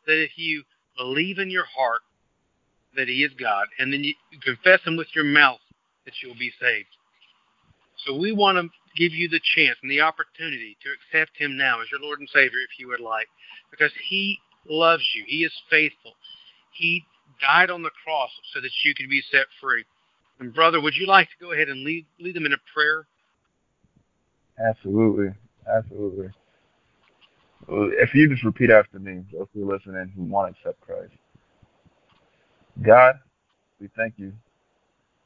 that 0.07 0.23
if 0.23 0.33
you 0.37 0.62
believe 0.97 1.38
in 1.38 1.51
your 1.51 1.67
heart 1.67 2.03
that 2.97 3.09
He 3.09 3.25
is 3.25 3.33
God, 3.38 3.67
and 3.79 3.93
then 3.93 4.05
you 4.05 4.14
confess 4.43 4.81
Him 4.85 4.97
with 4.97 5.09
your 5.14 5.25
mouth, 5.25 5.61
that 6.05 6.14
you 6.23 6.29
will 6.29 6.38
be 6.38 6.53
saved. 6.61 6.88
So 8.07 8.17
we 8.17 8.33
want 8.33 8.59
to 8.59 8.69
give 8.96 9.12
you 9.12 9.28
the 9.28 9.40
chance 9.54 9.76
and 9.83 9.90
the 9.90 10.00
opportunity 10.00 10.76
to 10.83 10.88
accept 10.90 11.37
Him 11.37 11.57
now 11.57 11.80
as 11.80 11.90
your 11.90 12.00
Lord 12.00 12.20
and 12.20 12.28
Savior, 12.33 12.59
if 12.61 12.78
you 12.78 12.88
would 12.88 13.00
like, 13.00 13.28
because 13.70 13.92
He 14.09 14.38
loves 14.68 15.04
you. 15.14 15.24
He 15.26 15.44
is 15.44 15.52
faithful. 15.70 16.12
He 16.72 17.04
died 17.40 17.70
on 17.70 17.83
the 17.83 17.90
cross 18.04 18.30
so 18.52 18.61
that 18.61 18.70
you 18.85 18.94
could 18.94 19.09
be 19.09 19.22
set 19.30 19.46
free. 19.61 19.85
And 20.40 20.54
brother, 20.54 20.80
would 20.80 20.96
you 20.96 21.07
like 21.07 21.28
to 21.28 21.44
go 21.44 21.52
ahead 21.52 21.68
and 21.68 21.85
lead 21.85 22.07
lead 22.18 22.35
them 22.35 22.46
in 22.46 22.52
a 22.52 22.57
prayer? 22.72 23.07
Absolutely. 24.59 25.33
Absolutely. 25.68 26.28
If 27.68 28.14
you 28.14 28.28
just 28.28 28.44
repeat 28.44 28.70
after 28.70 28.98
me, 28.98 29.22
those 29.33 29.46
who 29.54 29.68
are 29.68 29.74
listening 29.74 30.12
who 30.14 30.24
want 30.24 30.54
to 30.54 30.61
accept 30.61 30.80
Christ. 30.83 31.12
God, 32.83 33.18
we 33.80 33.88
thank 33.96 34.14
you 34.16 34.33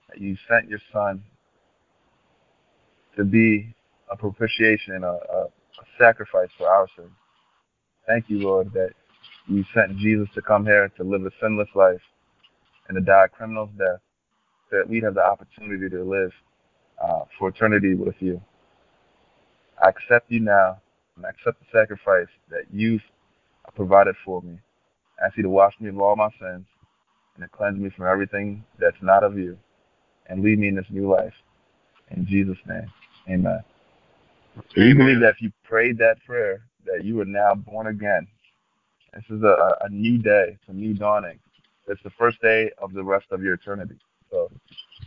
that 0.08 0.20
you 0.20 0.36
sent 0.48 0.68
your 0.68 0.80
son 0.92 1.22
to 3.18 3.24
be 3.24 3.74
a 4.10 4.16
propitiation, 4.16 5.04
a, 5.04 5.08
a, 5.08 5.42
a 5.44 5.84
sacrifice 5.98 6.48
for 6.56 6.68
our 6.68 6.86
sins. 6.96 7.10
Thank 8.06 8.30
you, 8.30 8.38
Lord, 8.38 8.72
that 8.72 8.90
you 9.46 9.64
sent 9.74 9.98
Jesus 9.98 10.28
to 10.34 10.40
come 10.40 10.64
here 10.64 10.90
to 10.96 11.04
live 11.04 11.26
a 11.26 11.30
sinless 11.42 11.68
life 11.74 12.00
and 12.88 12.96
to 12.96 13.02
die 13.02 13.24
a 13.26 13.28
criminal's 13.28 13.70
death, 13.76 14.00
so 14.70 14.78
that 14.78 14.88
we'd 14.88 15.02
have 15.02 15.14
the 15.14 15.24
opportunity 15.24 15.90
to 15.90 16.02
live 16.02 16.30
uh, 17.02 17.24
for 17.38 17.50
eternity 17.50 17.94
with 17.94 18.14
you. 18.20 18.40
I 19.84 19.90
accept 19.90 20.30
you 20.30 20.40
now, 20.40 20.80
and 21.16 21.26
I 21.26 21.30
accept 21.30 21.58
the 21.60 21.78
sacrifice 21.78 22.28
that 22.50 22.64
you've 22.72 23.02
provided 23.74 24.14
for 24.24 24.40
me. 24.42 24.58
I 25.20 25.26
ask 25.26 25.36
you 25.36 25.42
to 25.42 25.48
wash 25.50 25.74
me 25.80 25.88
of 25.88 26.00
all 26.00 26.16
my 26.16 26.30
sins 26.40 26.66
and 27.34 27.42
to 27.42 27.48
cleanse 27.48 27.78
me 27.78 27.90
from 27.96 28.06
everything 28.06 28.64
that's 28.80 28.96
not 29.02 29.24
of 29.24 29.36
you 29.36 29.58
and 30.26 30.42
lead 30.42 30.58
me 30.58 30.68
in 30.68 30.76
this 30.76 30.86
new 30.90 31.10
life. 31.10 31.34
In 32.10 32.26
Jesus' 32.26 32.56
name, 32.66 32.90
amen. 33.28 33.62
Do 34.74 34.84
you 34.84 34.94
believe 34.94 35.20
that 35.20 35.30
if 35.30 35.42
you 35.42 35.52
prayed 35.64 35.98
that 35.98 36.16
prayer, 36.24 36.62
that 36.84 37.04
you 37.04 37.20
are 37.20 37.24
now 37.24 37.54
born 37.54 37.88
again? 37.88 38.26
This 39.14 39.24
is 39.30 39.42
a, 39.42 39.76
a 39.80 39.88
new 39.88 40.18
day, 40.18 40.50
it's 40.54 40.68
a 40.68 40.72
new 40.72 40.94
dawning. 40.94 41.38
It's 41.86 42.02
the 42.02 42.10
first 42.10 42.40
day 42.42 42.70
of 42.78 42.92
the 42.92 43.02
rest 43.02 43.26
of 43.30 43.42
your 43.42 43.54
eternity. 43.54 43.98
So 44.30 44.50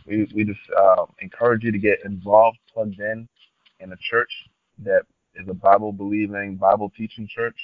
we, 0.06 0.28
we 0.34 0.44
just 0.44 0.60
uh, 0.76 1.06
encourage 1.20 1.62
you 1.62 1.70
to 1.70 1.78
get 1.78 2.04
involved, 2.04 2.58
plugged 2.72 2.98
in 2.98 3.28
in 3.80 3.92
a 3.92 3.96
church 4.10 4.30
that 4.84 5.02
is 5.34 5.48
a 5.48 5.54
Bible 5.54 5.92
believing, 5.92 6.56
Bible 6.56 6.92
teaching 6.96 7.28
church, 7.28 7.56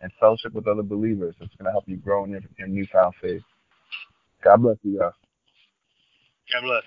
and 0.00 0.10
fellowship 0.20 0.54
with 0.54 0.66
other 0.68 0.82
believers. 0.82 1.34
It's 1.40 1.54
going 1.56 1.66
to 1.66 1.72
help 1.72 1.84
you 1.86 1.96
grow 1.96 2.24
in 2.24 2.30
your, 2.30 2.40
your 2.58 2.68
newfound 2.68 3.14
faith. 3.20 3.42
God 4.42 4.62
bless 4.62 4.76
you 4.82 4.98
guys. 4.98 5.12
God 6.52 6.62
bless. 6.62 6.82